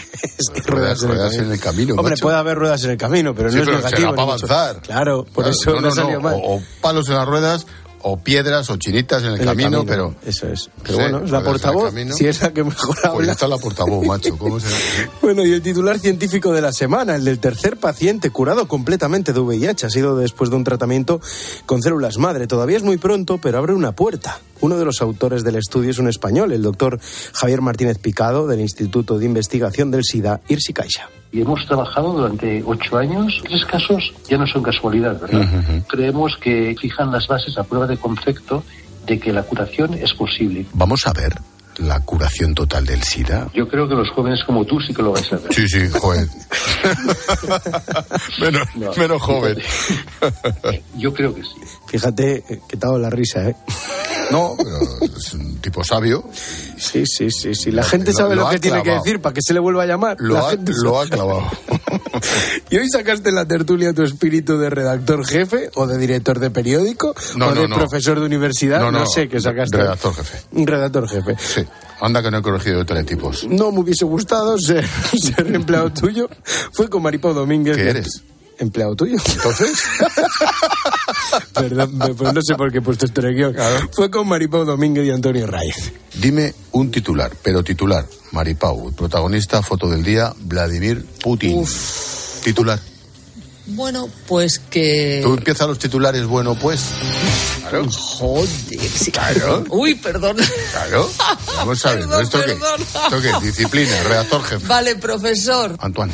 ruedas, 0.66 1.00
ruedas 1.00 1.34
en 1.34 1.50
el 1.50 1.58
camino. 1.58 1.94
Hombre, 1.96 2.12
macho. 2.12 2.22
puede 2.22 2.36
haber 2.36 2.56
ruedas 2.56 2.84
en 2.84 2.92
el 2.92 2.96
camino, 2.96 3.34
pero 3.34 3.50
Sí, 3.50 3.56
no 3.56 3.62
es 3.62 3.66
pero 3.66 3.78
negativo. 3.78 4.00
será 4.02 4.10
para 4.12 4.22
avanzar. 4.22 4.82
Claro, 4.82 5.24
por 5.24 5.42
Claro, 5.42 5.50
eso 5.50 5.70
no, 5.72 5.80
no, 5.80 5.88
no, 5.88 5.94
salió 5.96 6.20
mal. 6.20 6.34
O, 6.34 6.54
o 6.58 6.62
palos 6.80 7.08
en 7.08 7.16
las 7.16 7.26
ruedas, 7.26 7.66
o 8.06 8.18
piedras, 8.18 8.68
o 8.70 8.76
chinitas 8.76 9.22
en 9.22 9.28
el, 9.30 9.34
En 9.34 9.40
el 9.40 9.46
camino, 9.46 9.84
pero. 9.86 10.14
Eso 10.26 10.46
es. 10.48 10.70
Pero 10.82 10.96
Sí, 10.96 11.02
bueno, 11.02 11.20
la 11.26 11.42
portavoz, 11.42 11.92
si 12.14 12.26
es 12.26 12.42
la 12.42 12.52
que 12.52 12.62
mejor 12.62 12.94
Pues 12.94 13.04
habla. 13.04 13.32
está 13.32 13.48
la 13.48 13.56
portavoz, 13.58 14.06
macho. 14.06 14.36
¿Cómo 14.36 14.60
será? 14.60 14.76
Bueno, 15.22 15.44
y 15.44 15.52
el 15.52 15.62
titular 15.62 15.98
científico 15.98 16.52
de 16.52 16.60
la 16.60 16.72
semana, 16.72 17.16
el 17.16 17.24
del 17.24 17.38
tercer 17.38 17.78
paciente 17.78 18.28
curado 18.30 18.68
completamente 18.68 19.32
de 19.32 19.40
VIH, 19.40 19.86
ha 19.86 19.90
sido 19.90 20.16
después 20.16 20.50
de 20.50 20.56
un 20.56 20.64
tratamiento 20.64 21.20
con 21.64 21.80
células 21.82 22.18
madre. 22.18 22.46
Todavía 22.46 22.76
es 22.76 22.82
muy 22.82 22.98
pronto, 22.98 23.38
pero 23.38 23.58
abre 23.58 23.72
una 23.72 23.92
puerta. 23.92 24.38
Uno 24.60 24.76
de 24.78 24.84
los 24.84 25.00
autores 25.00 25.42
del 25.42 25.56
estudio 25.56 25.90
es 25.90 25.98
un 25.98 26.08
español, 26.08 26.52
el 26.52 26.62
doctor 26.62 27.00
Javier 27.32 27.62
Martínez 27.62 27.98
Picado, 27.98 28.46
del 28.46 28.60
Instituto 28.60 29.18
de 29.18 29.24
Investigación 29.24 29.90
del 29.90 30.04
SIDA, 30.04 30.40
IRSI 30.48 30.72
Caixa. 30.74 31.08
Y 31.34 31.40
hemos 31.40 31.66
trabajado 31.66 32.12
durante 32.12 32.62
ocho 32.64 32.96
años. 32.96 33.42
Tres 33.42 33.64
casos 33.64 34.14
ya 34.28 34.38
no 34.38 34.46
son 34.46 34.62
casualidad, 34.62 35.20
¿verdad? 35.20 35.48
Creemos 35.88 36.36
que 36.36 36.76
fijan 36.80 37.10
las 37.10 37.26
bases 37.26 37.58
a 37.58 37.64
prueba 37.64 37.88
de 37.88 37.96
concepto 37.96 38.62
de 39.04 39.18
que 39.18 39.32
la 39.32 39.42
curación 39.42 39.94
es 39.94 40.14
posible. 40.14 40.64
Vamos 40.74 41.04
a 41.08 41.12
ver 41.12 41.34
la 41.78 42.00
curación 42.00 42.54
total 42.54 42.86
del 42.86 43.02
SIDA. 43.02 43.48
Yo 43.54 43.68
creo 43.68 43.88
que 43.88 43.94
los 43.94 44.08
jóvenes 44.10 44.40
como 44.46 44.64
tú 44.64 44.80
sí 44.80 44.94
que 44.94 45.02
lo 45.02 45.12
vais 45.12 45.30
a 45.32 45.36
ver. 45.36 45.52
Sí, 45.54 45.68
sí, 45.68 45.88
joven. 45.90 46.28
menos, 48.40 48.68
menos 48.96 49.22
joven. 49.22 49.58
Yo 50.96 51.12
creo 51.12 51.34
que 51.34 51.42
sí. 51.42 51.48
Fíjate 51.88 52.44
eh, 52.48 52.60
que 52.68 52.76
te 52.76 52.86
ha 52.86 52.88
dado 52.88 52.98
la 52.98 53.10
risa, 53.10 53.48
¿eh? 53.48 53.56
No, 54.30 54.54
pero 54.56 54.78
es 55.16 55.34
un 55.34 55.60
tipo 55.60 55.84
sabio. 55.84 56.24
Sí, 56.78 57.04
sí, 57.06 57.30
sí, 57.30 57.54
sí. 57.54 57.70
La 57.70 57.82
gente 57.84 58.10
Lo- 58.12 58.16
sabe 58.16 58.36
lo 58.36 58.48
que 58.48 58.58
tiene 58.58 58.82
que 58.82 58.90
decir 58.90 59.20
para 59.20 59.34
que 59.34 59.40
se 59.42 59.52
le 59.52 59.60
vuelva 59.60 59.82
a 59.82 59.86
llamar. 59.86 60.16
Lo 60.18 60.34
La 60.34 60.48
ha, 60.48 60.50
gente 60.50 60.72
lo 60.82 60.98
ha 61.00 61.06
clavado. 61.06 61.42
¿Y 62.70 62.78
hoy 62.78 62.88
sacaste 62.88 63.28
en 63.28 63.34
la 63.34 63.46
tertulia 63.46 63.92
tu 63.92 64.02
espíritu 64.02 64.56
de 64.58 64.70
redactor 64.70 65.26
jefe 65.26 65.70
o 65.74 65.86
de 65.86 65.98
director 65.98 66.38
de 66.38 66.50
periódico 66.50 67.14
No, 67.36 67.48
o 67.48 67.54
no, 67.54 67.60
de 67.62 67.68
no. 67.68 67.76
profesor 67.76 68.18
de 68.18 68.26
universidad? 68.26 68.80
No, 68.80 68.90
no, 68.90 69.06
sé 69.06 69.28
qué 69.28 69.40
sacaste. 69.40 69.76
redactor 69.76 70.14
jefe. 70.14 70.38
Un 70.52 70.66
redactor 70.66 71.08
jefe. 71.08 71.36
Sí. 71.38 71.63
Anda 72.04 72.22
que 72.22 72.30
no 72.30 72.36
he 72.36 72.42
corregido 72.42 72.80
de 72.80 72.84
teletipos. 72.84 73.46
No 73.48 73.72
me 73.72 73.80
hubiese 73.80 74.04
gustado 74.04 74.58
ser, 74.58 74.86
ser 75.18 75.54
empleado 75.54 75.90
tuyo. 75.90 76.28
Fue 76.72 76.90
con 76.90 77.02
Maripó 77.02 77.32
Domínguez. 77.32 77.76
¿Qué 77.76 77.88
eres? 77.88 78.22
Empleado 78.58 78.94
tuyo. 78.94 79.16
Entonces. 79.24 79.82
Perdón, 81.54 81.98
pues 82.14 82.34
no 82.34 82.42
sé 82.42 82.56
por 82.56 82.70
qué 82.70 82.78
he 82.78 82.82
puesto 82.82 83.06
esto 83.06 83.22
en 83.22 83.28
el 83.28 83.34
guion. 83.34 83.56
Fue 83.92 84.10
con 84.10 84.28
Maripó 84.28 84.66
Domínguez 84.66 85.06
y 85.06 85.12
Antonio 85.12 85.46
Raiz. 85.46 85.94
Dime 86.20 86.54
un 86.72 86.90
titular, 86.90 87.32
pero 87.42 87.64
titular. 87.64 88.04
Maripau, 88.32 88.92
protagonista, 88.92 89.62
foto 89.62 89.88
del 89.88 90.04
día, 90.04 90.30
Vladimir 90.40 91.06
Putin. 91.22 91.64
Titular. 92.42 92.78
Bueno, 93.68 94.10
pues 94.28 94.58
que... 94.58 95.20
Tú 95.24 95.32
empiezas 95.32 95.66
los 95.66 95.78
titulares, 95.78 96.26
bueno, 96.26 96.54
pues. 96.54 96.82
Claro. 97.68 97.90
Joder, 97.90 98.48
sí. 98.48 99.10
Claro. 99.10 99.64
Uy, 99.70 99.94
perdón. 99.96 100.36
Claro. 100.72 101.10
Vamos 101.56 101.84
a 101.86 101.90
ver, 101.90 102.00
Perdón, 102.00 102.22
¿esto 102.22 102.38
qué? 102.40 102.52
perdón. 102.52 102.80
¿Esto 102.82 103.20
qué? 103.20 103.46
Disciplina, 103.46 104.02
redactor 104.04 104.42
jefe. 104.44 104.66
Vale, 104.66 104.96
profesor. 104.96 105.76
Antoine. 105.80 106.12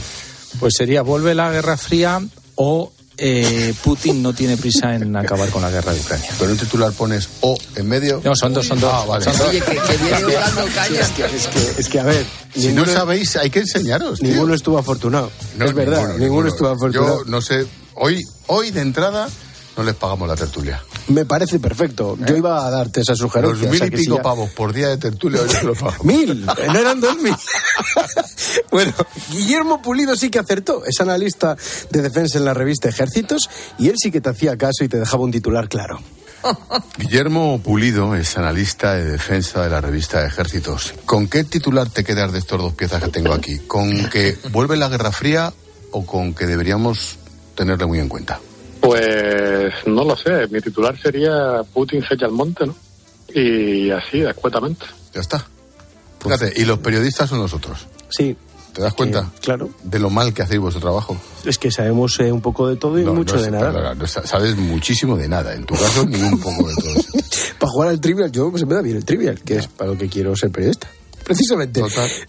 Pues 0.59 0.75
sería 0.77 1.03
vuelve 1.03 1.35
la 1.35 1.51
Guerra 1.51 1.77
Fría 1.77 2.21
o 2.57 2.93
eh, 3.23 3.75
Putin 3.85 4.23
no 4.23 4.33
tiene 4.33 4.57
prisa 4.57 4.95
en 4.95 5.15
acabar 5.15 5.51
con 5.51 5.61
la 5.63 5.71
guerra 5.71 5.93
de 5.93 6.01
Ucrania. 6.01 6.29
Pero 6.39 6.47
en 6.47 6.51
un 6.53 6.57
titular 6.59 6.93
pones 6.93 7.29
O 7.43 7.57
en 7.77 7.87
medio. 7.89 8.21
No, 8.25 8.35
son 8.35 8.55
dos, 8.55 8.67
son 8.67 8.81
dos. 8.81 8.91
Ah, 8.93 9.05
vale. 9.07 9.25
Son 9.25 9.37
dos. 9.37 9.49
Oye, 9.49 9.61
que, 9.61 9.73
que 9.77 9.97
viene 9.99 10.35
caña. 10.75 11.01
Es 11.01 11.09
que, 11.11 11.25
es 11.27 11.47
que, 11.49 11.81
es 11.83 11.89
que, 11.89 12.01
a 12.01 12.05
ver, 12.05 12.25
Si 12.57 12.69
no 12.73 12.87
sabéis, 12.87 13.37
hay 13.37 13.51
que 13.51 13.61
enseñaros. 13.61 14.21
tío. 14.21 14.31
ninguno 14.31 14.55
estuvo 14.55 14.79
afortunado. 14.79 15.31
No, 15.59 15.67
es 15.67 15.75
verdad, 15.75 16.17
ninguno, 16.17 16.49
estuvo 16.49 16.69
afortunado. 16.69 17.25
Yo 17.25 17.31
no 17.31 17.43
sé, 17.43 17.67
hoy, 17.95 18.25
hoy 18.47 18.71
de 18.71 18.81
entrada 18.81 19.29
no 19.77 19.83
les 19.83 19.95
pagamos 19.95 20.27
la 20.27 20.37
tertulia. 20.37 20.83
Me 21.11 21.25
parece 21.25 21.59
perfecto. 21.59 22.17
Yo 22.27 22.37
iba 22.37 22.67
a 22.67 22.71
darte 22.71 23.01
esa 23.01 23.15
sugerencia. 23.15 23.69
Los 23.69 23.73
mil 23.73 23.83
y 23.83 23.97
si 23.97 24.05
pico 24.05 24.17
ya- 24.17 24.23
pavos 24.23 24.51
por 24.51 24.73
día 24.73 24.89
de 24.89 24.97
tertulia. 24.97 25.41
¡Mil! 26.05 26.47
No 26.47 26.79
eran 26.79 27.01
dos 27.01 27.17
mil. 27.19 27.35
bueno, 28.71 28.93
Guillermo 29.31 29.83
Pulido 29.83 30.17
sí 30.17 30.31
que 30.31 30.39
acertó. 30.39 30.85
Es 30.85 31.01
analista 31.01 31.57
de 31.91 32.03
defensa 32.03 32.39
en 32.39 32.45
la 32.45 32.55
revista 32.55 32.89
Ejércitos 32.89 33.49
y 33.79 33.89
él 33.89 33.97
sí 34.01 34.11
que 34.11 34.21
te 34.21 34.31
hacía 34.31 34.57
caso 34.57 34.85
y 34.85 34.89
te 34.89 34.99
dejaba 34.99 35.25
un 35.25 35.31
titular 35.33 35.69
claro. 35.69 36.01
Guillermo 36.99 37.61
Pulido 37.63 38.15
es 38.15 38.37
analista 38.39 38.95
de 38.95 39.05
defensa 39.05 39.63
de 39.63 39.71
la 39.71 39.81
revista 39.81 40.25
Ejércitos. 40.25 40.95
¿Con 41.05 41.29
qué 41.29 41.45
titular 41.45 41.89
te 41.91 42.05
quedas 42.05 42.33
de 42.33 42.39
estos 42.39 42.61
dos 42.61 42.73
piezas 42.75 43.03
que 43.03 43.11
tengo 43.11 43.33
aquí? 43.35 43.59
¿Con 43.67 44.09
que 44.09 44.39
vuelve 44.51 44.77
la 44.77 44.89
Guerra 44.89 45.13
Fría 45.13 45.53
o 45.91 46.07
con 46.07 46.35
que 46.35 46.47
deberíamos 46.47 47.17
tenerle 47.57 47.87
muy 47.87 47.99
en 47.99 48.09
cuenta? 48.09 48.41
Pues 48.91 49.73
no 49.87 50.05
lo 50.05 50.17
sé. 50.17 50.47
Mi 50.51 50.61
titular 50.61 50.97
sería 51.01 51.63
Putin 51.73 52.03
se 52.07 52.15
echa 52.15 52.27
al 52.27 52.33
monte, 52.33 52.67
¿no? 52.67 52.75
Y 53.35 53.91
así, 53.91 54.21
escuetamente. 54.21 54.85
Ya 55.15 55.21
está. 55.21 55.45
Fíjate, 56.23 56.53
y 56.57 56.65
los 56.65 56.79
periodistas 56.81 57.29
son 57.31 57.39
nosotros. 57.39 57.87
Sí. 58.11 58.37
¿Te 58.73 58.83
das 58.83 58.95
cuenta? 58.95 59.29
claro. 59.41 59.69
De 59.83 59.99
lo 59.99 60.11
mal 60.11 60.33
que 60.33 60.43
hacéis 60.43 60.61
vuestro 60.61 60.81
trabajo. 60.81 61.17
Es 61.45 61.59
que 61.59 61.71
sabemos 61.73 62.19
eh, 62.21 62.31
un 62.31 62.41
poco 62.41 62.69
de 62.69 62.77
todo 62.77 63.01
y 63.01 63.05
No, 63.05 63.15
mucho 63.15 63.35
no 63.37 63.43
de 63.43 63.51
nada. 63.51 63.73
perdona, 63.73 63.95
no 63.95 64.07
sa- 64.07 64.25
sabes 64.27 64.55
muchísimo 64.57 65.17
de 65.17 65.27
nada. 65.29 65.55
En 65.55 65.65
tu 65.65 65.75
caso, 65.75 66.05
ni 66.07 66.21
un 66.23 66.39
poco 66.41 66.69
de 66.69 66.75
todo. 66.77 66.95
Para 67.59 67.73
jugar 67.73 67.89
al 67.89 68.01
trivial, 68.01 68.31
yo 68.31 68.53
se 68.57 68.67
me 68.67 68.75
da 68.75 68.81
bien 68.83 68.97
el 68.97 69.05
trivial, 69.05 69.41
que 69.43 69.57
es 69.57 69.67
para 69.67 69.91
lo 69.91 69.99
que 69.99 70.09
quiero 70.09 70.35
ser 70.37 70.51
periodista. 70.51 70.89
Precisamente. 71.25 71.83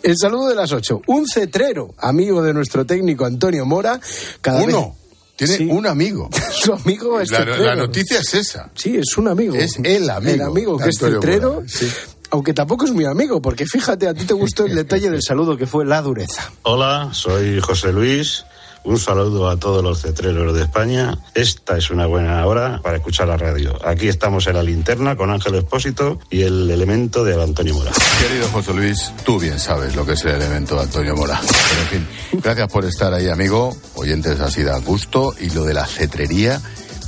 El 0.03 0.15
saludo 0.17 0.49
de 0.49 0.55
las 0.55 0.71
ocho. 0.71 1.01
Un 1.07 1.25
cetrero, 1.27 1.93
amigo 1.97 2.41
de 2.41 2.53
nuestro 2.53 2.85
técnico 2.85 3.25
Antonio 3.25 3.65
Mora. 3.65 3.99
Cada 4.41 4.63
Uno. 4.63 4.81
vez- 4.89 5.00
Tiene 5.45 5.57
Sí. 5.57 5.67
un 5.71 5.87
amigo. 5.87 6.29
Su 6.53 6.73
amigo 6.73 7.19
es 7.19 7.31
La, 7.31 7.43
la 7.45 7.75
noticia 7.75 8.19
es 8.19 8.33
esa. 8.35 8.69
Sí, 8.75 8.95
es 8.97 9.17
un 9.17 9.27
amigo. 9.27 9.55
Es 9.55 9.77
el 9.83 10.09
amigo. 10.09 10.33
El 10.33 10.41
amigo 10.41 10.77
que 10.77 10.89
es. 10.89 11.01
Mora. 11.01 11.67
Sí. 11.67 11.87
Aunque 12.29 12.53
tampoco 12.53 12.85
es 12.85 12.91
muy 12.91 13.05
amigo, 13.05 13.41
porque 13.41 13.65
fíjate, 13.65 14.07
a 14.07 14.13
ti 14.13 14.23
te 14.25 14.33
gustó 14.35 14.65
el 14.65 14.75
detalle 14.75 15.09
del 15.09 15.21
saludo 15.23 15.57
que 15.57 15.65
fue 15.65 15.83
la 15.85 16.01
dureza. 16.01 16.51
Hola, 16.61 17.09
soy 17.11 17.59
José 17.59 17.91
Luis. 17.91 18.45
Un 18.83 18.97
saludo 18.97 19.49
a 19.49 19.57
todos 19.57 19.83
los 19.83 20.01
cetreros 20.01 20.55
de 20.55 20.63
España. 20.63 21.17
Esta 21.35 21.77
es 21.77 21.91
una 21.91 22.07
buena 22.07 22.45
hora 22.45 22.79
para 22.81 22.97
escuchar 22.97 23.27
la 23.27 23.37
radio. 23.37 23.77
Aquí 23.85 24.07
estamos 24.07 24.47
en 24.47 24.55
la 24.55 24.63
linterna 24.63 25.15
con 25.15 25.29
Ángel 25.29 25.55
Expósito 25.55 26.19
y 26.29 26.41
el 26.41 26.69
elemento 26.69 27.23
de 27.23 27.41
Antonio 27.41 27.75
Mora. 27.75 27.91
Querido 28.19 28.47
José 28.49 28.73
Luis, 28.73 29.13
tú 29.23 29.39
bien 29.39 29.59
sabes 29.59 29.95
lo 29.95 30.05
que 30.05 30.13
es 30.13 30.25
el 30.25 30.31
elemento 30.31 30.75
de 30.75 30.81
Antonio 30.81 31.15
Mora. 31.15 31.39
Pero 31.41 31.81
en 31.81 31.87
fin, 31.87 32.41
gracias 32.41 32.67
por 32.69 32.85
estar 32.85 33.13
ahí, 33.13 33.29
amigo. 33.29 33.75
Oyentes 33.95 34.39
así 34.39 34.63
da 34.63 34.77
gusto. 34.79 35.35
Y 35.39 35.51
lo 35.51 35.63
de 35.63 35.75
la 35.75 35.85
cetrería 35.85 36.59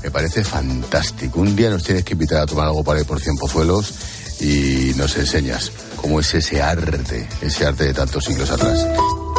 me 0.03 0.11
parece 0.11 0.43
fantástico. 0.43 1.39
Un 1.39 1.55
día 1.55 1.69
nos 1.71 1.83
tienes 1.83 2.03
que 2.03 2.13
invitar 2.13 2.41
a 2.41 2.45
tomar 2.45 2.67
algo 2.67 2.83
para 2.83 2.99
ir 2.99 3.05
por 3.07 3.19
Cienpozuelos 3.19 3.93
y 4.41 4.93
nos 4.95 5.17
enseñas 5.17 5.71
cómo 5.95 6.19
es 6.19 6.33
ese 6.33 6.61
arte, 6.61 7.27
ese 7.41 7.65
arte 7.65 7.85
de 7.85 7.93
tantos 7.93 8.25
siglos 8.25 8.51
atrás. 8.51 8.85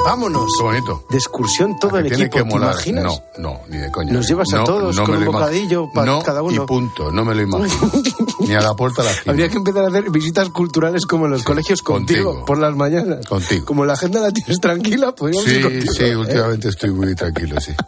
Vámonos. 0.04 0.52
Qué 0.58 0.62
bonito. 0.64 1.04
De 1.10 1.16
excursión 1.16 1.78
todo 1.80 1.96
¿A 1.96 2.00
el 2.00 2.06
equipo. 2.12 2.30
que 2.38 2.44
¿Te 2.44 2.56
imaginas? 2.56 3.04
No, 3.04 3.22
no, 3.38 3.60
ni 3.68 3.78
de 3.78 3.90
coña. 3.90 4.12
Nos 4.12 4.28
llevas 4.28 4.52
a 4.52 4.62
todos 4.64 4.94
no 4.96 5.04
con 5.04 5.16
un 5.16 5.24
bocadillo 5.24 5.90
para 5.92 6.06
No, 6.12 6.22
cada 6.22 6.42
uno. 6.42 6.62
Y 6.62 6.66
punto, 6.66 7.10
no 7.10 7.24
me 7.24 7.34
lo 7.34 7.42
imagino. 7.42 7.90
ni 8.40 8.54
a 8.54 8.60
la 8.60 8.74
puerta 8.74 9.02
de 9.02 9.08
la 9.08 9.14
esquina. 9.14 9.32
Habría 9.32 9.48
que 9.48 9.56
empezar 9.56 9.84
a 9.84 9.88
hacer 9.88 10.10
visitas 10.10 10.50
culturales 10.50 11.06
como 11.06 11.24
en 11.24 11.32
los 11.32 11.42
colegios 11.42 11.80
contigo, 11.82 12.24
contigo. 12.24 12.44
por 12.46 12.58
las 12.58 12.74
mañanas. 12.76 13.26
Contigo. 13.26 13.64
Como 13.64 13.84
la 13.84 13.94
agenda 13.94 14.20
la 14.20 14.30
tienes 14.30 14.60
tranquila, 14.60 15.14
podríamos 15.14 15.48
ir 15.48 15.56
Sí, 15.56 15.62
contigo. 15.62 15.92
sí, 15.94 16.04
¿eh? 16.04 16.16
últimamente 16.16 16.68
estoy 16.68 16.90
muy 16.90 17.14
tranquilo, 17.14 17.60
sí. 17.60 17.72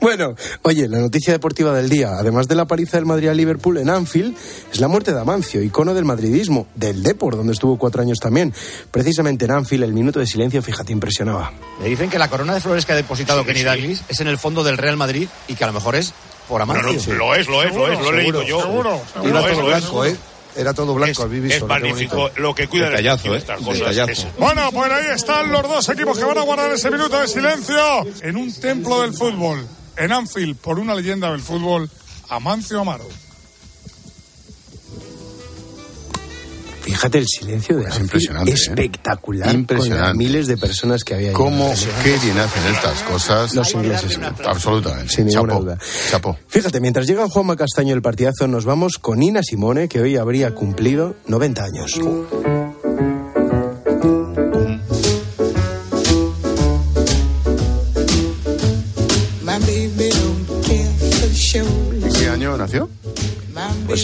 Bueno, 0.00 0.34
oye, 0.62 0.86
la 0.88 0.98
noticia 0.98 1.32
deportiva 1.32 1.72
del 1.74 1.88
día, 1.88 2.10
además 2.18 2.46
de 2.46 2.54
la 2.54 2.66
paliza 2.66 2.98
del 2.98 3.06
Madrid 3.06 3.28
a 3.28 3.34
Liverpool 3.34 3.78
en 3.78 3.88
Anfield, 3.88 4.36
es 4.70 4.80
la 4.80 4.86
muerte 4.88 5.12
de 5.14 5.20
Amancio, 5.20 5.62
icono 5.62 5.94
del 5.94 6.04
madridismo, 6.04 6.66
del 6.74 7.02
Depor, 7.02 7.36
donde 7.36 7.54
estuvo 7.54 7.76
cuatro 7.78 8.02
años 8.02 8.18
también. 8.20 8.52
Precisamente 8.90 9.46
en 9.46 9.52
Anfield, 9.52 9.84
el 9.84 9.94
minuto 9.94 10.20
de 10.20 10.26
silencio, 10.26 10.62
fíjate, 10.62 10.92
impresionaba. 10.92 11.45
Me 11.80 11.88
dicen 11.88 12.08
que 12.10 12.18
la 12.18 12.28
corona 12.28 12.54
de 12.54 12.60
flores 12.60 12.86
que 12.86 12.92
ha 12.92 12.96
depositado 12.96 13.44
Kenny 13.44 13.62
Dalglish 13.62 14.02
es 14.08 14.20
en 14.20 14.28
el 14.28 14.38
fondo 14.38 14.64
del 14.64 14.78
Real 14.78 14.96
Madrid 14.96 15.28
y 15.48 15.54
que 15.54 15.64
a 15.64 15.66
lo 15.66 15.72
mejor 15.74 15.94
es 15.94 16.14
por 16.48 16.62
Amancio. 16.62 17.14
No, 17.14 17.18
no, 17.18 17.18
lo 17.26 17.34
es, 17.34 17.46
lo 17.48 17.62
es, 17.62 17.74
lo 17.74 17.92
es, 17.92 17.98
lo 18.00 18.10
he 18.12 18.16
leído 18.16 18.42
yo. 18.42 18.62
Seguro, 18.62 19.00
es, 19.14 19.22
todo 19.22 19.48
es. 19.48 19.64
blanco, 19.66 20.04
¿eh? 20.04 20.16
Era 20.56 20.72
todo 20.72 20.94
blanco, 20.94 21.24
Es- 21.24 21.30
visto. 21.30 21.54
Es 21.56 21.62
magnífico 21.64 22.30
lo 22.36 22.54
que 22.54 22.66
cuida 22.66 22.88
Detallazo, 22.88 23.28
de 23.30 23.34
¿eh? 23.34 23.38
estas 23.38 23.60
cosas. 23.60 23.78
Detallazo. 23.78 24.28
Bueno, 24.38 24.70
pues 24.72 24.90
ahí 24.90 25.04
están 25.14 25.52
los 25.52 25.62
dos 25.62 25.86
equipos 25.90 26.18
que 26.18 26.24
van 26.24 26.38
a 26.38 26.42
guardar 26.42 26.70
ese 26.72 26.90
minuto 26.90 27.20
de 27.20 27.28
silencio 27.28 27.76
en 28.22 28.36
un 28.36 28.52
templo 28.54 29.02
del 29.02 29.12
fútbol, 29.12 29.66
en 29.98 30.12
Anfield, 30.12 30.56
por 30.56 30.78
una 30.78 30.94
leyenda 30.94 31.30
del 31.30 31.42
fútbol, 31.42 31.90
Amancio 32.30 32.80
Amaro. 32.80 33.04
Fíjate 36.86 37.18
el 37.18 37.26
silencio 37.26 37.76
de 37.76 37.86
Anfield, 37.86 38.02
impresionante, 38.04 38.50
¿eh? 38.52 38.54
espectacular, 38.54 39.48
con 39.48 39.56
Impresionante. 39.56 40.06
las 40.06 40.14
miles 40.14 40.46
de 40.46 40.56
personas 40.56 41.02
que 41.02 41.14
había. 41.14 41.32
¿Cómo, 41.32 41.72
qué 42.04 42.16
bien 42.18 42.38
hacen 42.38 42.64
estas 42.72 43.02
cosas? 43.02 43.54
Los 43.54 43.74
ingleses. 43.74 44.18
Absolutamente. 44.44 45.12
Sin 45.12 45.26
ninguna 45.26 45.52
Chapo, 45.54 45.64
duda. 45.64 45.78
chapo. 46.10 46.38
Fíjate, 46.46 46.80
mientras 46.80 47.06
llega 47.08 47.28
Juanma 47.28 47.56
Castaño 47.56 47.92
el 47.92 48.02
partidazo, 48.02 48.46
nos 48.46 48.64
vamos 48.64 48.98
con 48.98 49.20
Ina 49.22 49.42
Simone, 49.42 49.88
que 49.88 50.00
hoy 50.00 50.16
habría 50.16 50.54
cumplido 50.54 51.16
90 51.26 51.64
años. 51.64 51.98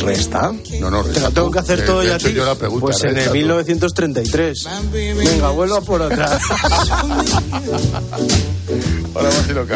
Resta. 0.02 0.52
No, 0.80 0.90
no, 0.90 1.02
Te 1.02 1.08
resta 1.08 1.20
la 1.22 1.30
tengo 1.30 1.50
que 1.50 1.58
hacer 1.58 1.80
De- 1.80 1.86
todo 1.86 2.02
ya 2.02 2.12
a 2.12 2.16
hecho, 2.16 2.28
ti. 2.28 2.34
yo 2.34 2.44
la 2.44 2.54
pregunta, 2.54 2.80
Pues 2.86 3.02
en 3.04 3.16
el 3.16 3.24
tú. 3.26 3.32
1933. 3.32 4.68
Venga, 4.92 5.50
vuelvo 5.50 5.76
a 5.76 5.80
por 5.82 6.02
otra. 6.02 6.26
Ahora 9.14 9.28
vas 9.28 9.46
y 9.48 9.52
lo 9.52 9.66
que 9.66 9.74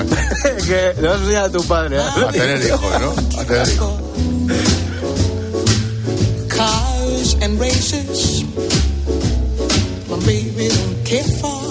que 0.67 0.95
le 1.01 1.09
vas 1.09 1.17
a 1.19 1.21
enseñar 1.21 1.45
a 1.45 1.51
tu 1.51 1.63
padre. 1.65 1.97
¿eh? 1.97 2.01
A 2.01 2.33
tener 2.33 2.67
hijos, 2.67 3.01
¿no? 3.01 3.15
A 3.41 3.45
tener 3.45 3.69
hijos. 3.69 3.93
Cars 6.49 7.37
and 7.43 7.61
races. 7.61 8.45
My 10.09 10.17
baby 10.25 10.69
don't 10.69 11.05
care 11.05 11.25
for. 11.41 11.63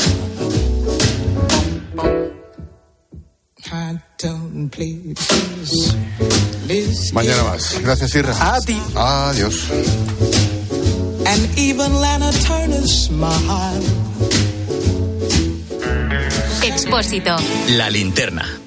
I 3.72 4.00
don't 4.20 4.70
Mañana 7.14 7.44
más. 7.44 7.80
Gracias, 7.82 8.16
Irra. 8.16 8.56
A 8.56 8.60
ti. 8.62 8.82
Adiós. 8.96 9.68
And 11.26 11.58
even 11.58 12.02
Lana 12.02 12.32
Turner's 12.32 13.06
smile. 13.06 13.82
Expósito. 16.64 17.36
La 17.78 17.90
linterna. 17.90 18.60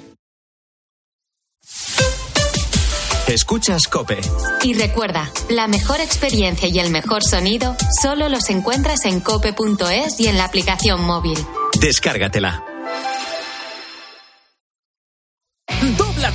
Escuchas 3.28 3.88
Cope. 3.88 4.18
Y 4.62 4.72
recuerda, 4.72 5.30
la 5.50 5.68
mejor 5.68 6.00
experiencia 6.00 6.68
y 6.68 6.78
el 6.78 6.90
mejor 6.90 7.22
sonido 7.22 7.76
solo 8.00 8.28
los 8.28 8.48
encuentras 8.48 9.04
en 9.04 9.20
cope.es 9.20 10.18
y 10.18 10.28
en 10.28 10.38
la 10.38 10.44
aplicación 10.44 11.02
móvil. 11.04 11.38
Descárgatela. 11.78 12.64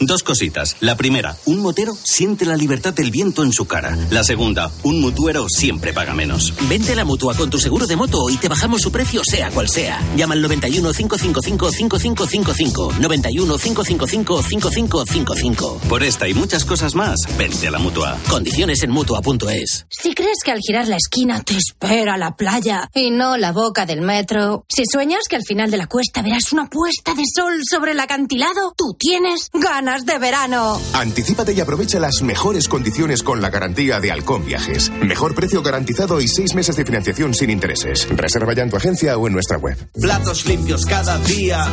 Dos 0.00 0.22
cositas. 0.22 0.76
La 0.80 0.96
primera, 0.96 1.36
un 1.46 1.60
motero 1.60 1.96
siente 2.04 2.44
la 2.44 2.56
libertad 2.56 2.92
del 2.92 3.10
viento 3.10 3.42
en 3.42 3.52
su 3.52 3.66
cara. 3.66 3.96
La 4.10 4.24
segunda, 4.24 4.70
un 4.82 5.00
mutuero 5.00 5.46
siempre 5.48 5.92
paga 5.92 6.14
menos. 6.14 6.52
Vente 6.68 6.92
a 6.92 6.96
la 6.96 7.04
mutua 7.04 7.34
con 7.34 7.50
tu 7.50 7.58
seguro 7.58 7.86
de 7.86 7.96
moto 7.96 8.28
y 8.30 8.36
te 8.36 8.48
bajamos 8.48 8.82
su 8.82 8.92
precio, 8.92 9.22
sea 9.24 9.50
cual 9.50 9.68
sea. 9.68 10.00
Llama 10.16 10.34
al 10.34 10.42
91 10.42 10.92
555 10.92 11.70
5555. 11.70 12.92
91 13.00 13.58
555 13.58 14.42
5555. 14.42 15.80
Por 15.88 16.02
esta 16.02 16.28
y 16.28 16.34
muchas 16.34 16.64
cosas 16.64 16.94
más, 16.94 17.20
vente 17.38 17.68
a 17.68 17.70
la 17.70 17.78
mutua. 17.78 18.18
Condiciones 18.28 18.82
en 18.82 18.90
mutua.es. 18.90 19.86
Si 19.88 20.14
crees 20.14 20.38
que 20.44 20.52
al 20.52 20.60
girar 20.60 20.88
la 20.88 20.96
esquina 20.96 21.42
te 21.42 21.56
espera 21.56 22.16
la 22.16 22.36
playa 22.36 22.88
y 22.94 23.10
no 23.10 23.36
la 23.36 23.52
boca 23.52 23.86
del 23.86 24.02
metro, 24.02 24.64
si 24.68 24.84
sueñas 24.90 25.22
que 25.28 25.36
al 25.36 25.44
final 25.44 25.70
de 25.70 25.76
la 25.76 25.86
cuesta 25.86 26.22
verás 26.22 26.52
una 26.52 26.68
puesta 26.68 27.14
de 27.14 27.24
sol 27.34 27.60
sobre 27.68 27.92
el 27.92 28.00
acantilado, 28.00 28.74
tú 28.76 28.94
tienes 28.98 29.48
ganas 29.76 30.06
de 30.06 30.18
verano. 30.18 30.80
Anticípate 30.94 31.52
y 31.52 31.60
aprovecha 31.60 32.00
las 32.00 32.22
mejores 32.22 32.66
condiciones 32.66 33.22
con 33.22 33.42
la 33.42 33.50
garantía 33.50 34.00
de 34.00 34.10
Halcón 34.10 34.46
Viajes. 34.46 34.90
Mejor 35.02 35.34
precio 35.34 35.62
garantizado 35.62 36.18
y 36.22 36.28
seis 36.28 36.54
meses 36.54 36.76
de 36.76 36.86
financiación 36.86 37.34
sin 37.34 37.50
intereses. 37.50 38.08
Reserva 38.08 38.54
ya 38.54 38.62
en 38.62 38.70
tu 38.70 38.76
agencia 38.78 39.18
o 39.18 39.26
en 39.26 39.34
nuestra 39.34 39.58
web. 39.58 39.76
Platos 40.00 40.46
limpios 40.46 40.86
cada 40.86 41.18
día. 41.18 41.68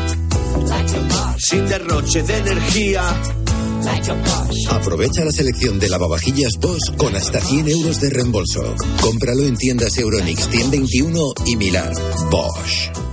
Sin 1.38 1.66
derroche 1.66 2.24
de 2.24 2.38
energía. 2.40 3.04
Aprovecha 4.70 5.24
la 5.24 5.32
selección 5.32 5.80
de 5.80 5.88
lavavajillas 5.88 6.58
Bosch 6.60 6.98
con 6.98 7.16
hasta 7.16 7.40
100 7.40 7.70
euros 7.70 8.02
de 8.02 8.10
reembolso. 8.10 8.76
Cómpralo 9.00 9.44
en 9.44 9.56
tiendas 9.56 9.98
Euronix 9.98 10.50
121 10.50 11.34
y 11.46 11.56
Milar. 11.56 11.94
Bosch. 12.30 13.13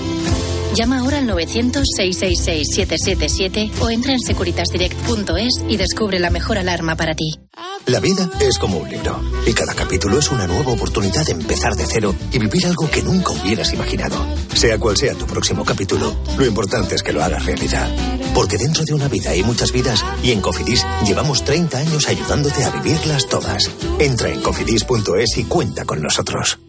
Llama 0.75 0.99
ahora 0.99 1.17
al 1.17 1.27
900-666-777 1.27 3.71
o 3.81 3.89
entra 3.89 4.13
en 4.13 4.21
securitasdirect.es 4.21 5.65
y 5.67 5.75
descubre 5.75 6.17
la 6.19 6.29
mejor 6.29 6.57
alarma 6.57 6.95
para 6.95 7.13
ti. 7.13 7.33
La 7.87 7.99
vida 7.99 8.29
es 8.39 8.57
como 8.57 8.77
un 8.77 8.89
libro 8.89 9.21
y 9.45 9.51
cada 9.53 9.73
capítulo 9.73 10.17
es 10.19 10.31
una 10.31 10.47
nueva 10.47 10.71
oportunidad 10.71 11.25
de 11.25 11.33
empezar 11.33 11.75
de 11.75 11.85
cero 11.85 12.15
y 12.31 12.39
vivir 12.39 12.65
algo 12.65 12.89
que 12.89 13.03
nunca 13.03 13.31
hubieras 13.31 13.73
imaginado. 13.73 14.15
Sea 14.53 14.77
cual 14.77 14.95
sea 14.95 15.13
tu 15.13 15.25
próximo 15.25 15.65
capítulo, 15.65 16.15
lo 16.37 16.45
importante 16.45 16.95
es 16.95 17.03
que 17.03 17.11
lo 17.11 17.21
hagas 17.21 17.45
realidad. 17.45 17.93
Porque 18.33 18.57
dentro 18.57 18.85
de 18.85 18.93
una 18.93 19.09
vida 19.09 19.31
hay 19.31 19.43
muchas 19.43 19.73
vidas 19.73 20.05
y 20.23 20.31
en 20.31 20.39
Cofidis 20.39 20.85
llevamos 21.05 21.43
30 21.43 21.79
años 21.79 22.07
ayudándote 22.07 22.63
a 22.63 22.69
vivirlas 22.69 23.27
todas. 23.27 23.69
Entra 23.99 24.29
en 24.29 24.41
cofidis.es 24.41 25.37
y 25.37 25.43
cuenta 25.43 25.83
con 25.83 26.01
nosotros. 26.01 26.59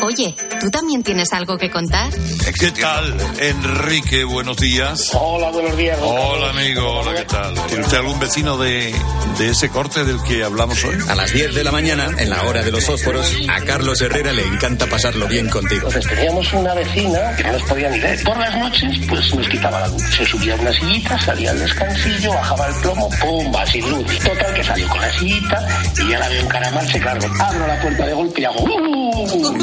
Oye, 0.00 0.34
¿tú 0.60 0.70
también 0.70 1.02
tienes 1.02 1.32
algo 1.32 1.58
que 1.58 1.70
contar? 1.70 2.10
¿Qué 2.58 2.70
tal, 2.70 3.16
Enrique? 3.40 4.22
Buenos 4.24 4.56
días. 4.56 5.10
Hola, 5.12 5.50
buenos 5.50 5.76
días. 5.76 5.98
Hola, 6.00 6.50
amigo. 6.50 7.00
Hola, 7.00 7.14
¿qué 7.14 7.24
tal? 7.24 7.54
¿Tiene 7.66 7.84
usted 7.84 7.96
algún 7.98 8.18
vecino 8.20 8.56
de, 8.58 8.94
de 9.38 9.50
ese 9.50 9.68
corte 9.70 10.04
del 10.04 10.22
que 10.22 10.44
hablamos 10.44 10.82
hoy? 10.84 10.96
A 11.08 11.14
las 11.16 11.32
10 11.32 11.54
de 11.54 11.64
la 11.64 11.72
mañana, 11.72 12.10
en 12.16 12.30
la 12.30 12.42
hora 12.44 12.62
de 12.62 12.70
los 12.70 12.84
fósforos, 12.84 13.32
a 13.48 13.60
Carlos 13.64 14.00
Herrera 14.00 14.32
le 14.32 14.46
encanta 14.46 14.86
pasarlo 14.86 15.26
bien 15.26 15.48
contigo. 15.48 15.88
Entonces 15.88 16.06
teníamos 16.14 16.52
una 16.52 16.74
vecina 16.74 17.34
que 17.36 17.42
no 17.44 17.52
nos 17.52 17.62
podía 17.64 17.90
ni 17.90 17.98
ver. 17.98 18.22
Por 18.22 18.38
las 18.38 18.56
noches, 18.56 19.00
pues 19.08 19.34
nos 19.34 19.48
quitaba 19.48 19.80
la 19.80 19.88
luz. 19.88 20.02
Se 20.16 20.24
subía 20.24 20.54
a 20.54 20.56
una 20.58 20.72
sillita, 20.72 21.18
salía 21.20 21.50
al 21.50 21.58
descansillo, 21.58 22.30
bajaba 22.34 22.68
el 22.68 22.74
plomo, 22.76 23.08
¡pumba! 23.20 23.66
Sin 23.66 23.90
luz. 23.90 24.18
Total, 24.20 24.54
que 24.54 24.62
salió 24.64 24.88
con 24.88 25.00
la 25.00 25.12
sillita 25.18 25.68
y 26.04 26.08
ya 26.10 26.18
la 26.20 26.28
veo 26.28 26.40
encaramarse, 26.42 27.00
claro. 27.00 27.20
Abro 27.40 27.66
la 27.66 27.80
puerta 27.80 28.06
de 28.06 28.12
golpe 28.14 28.40
y 28.40 28.44
hago... 28.44 28.62
¡Uh! 28.62 29.58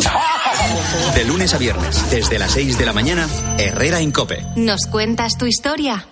De 1.16 1.24
lunes 1.24 1.54
a 1.54 1.58
viernes, 1.58 2.10
desde 2.12 2.40
las 2.40 2.52
6 2.52 2.78
de 2.78 2.86
la 2.86 2.94
mañana, 2.94 3.28
Herrera 3.58 4.00
en 4.00 4.12
Cope. 4.12 4.46
¿Nos 4.56 4.86
cuentas 4.88 5.38
tu 5.38 5.46
historia? 5.46 6.08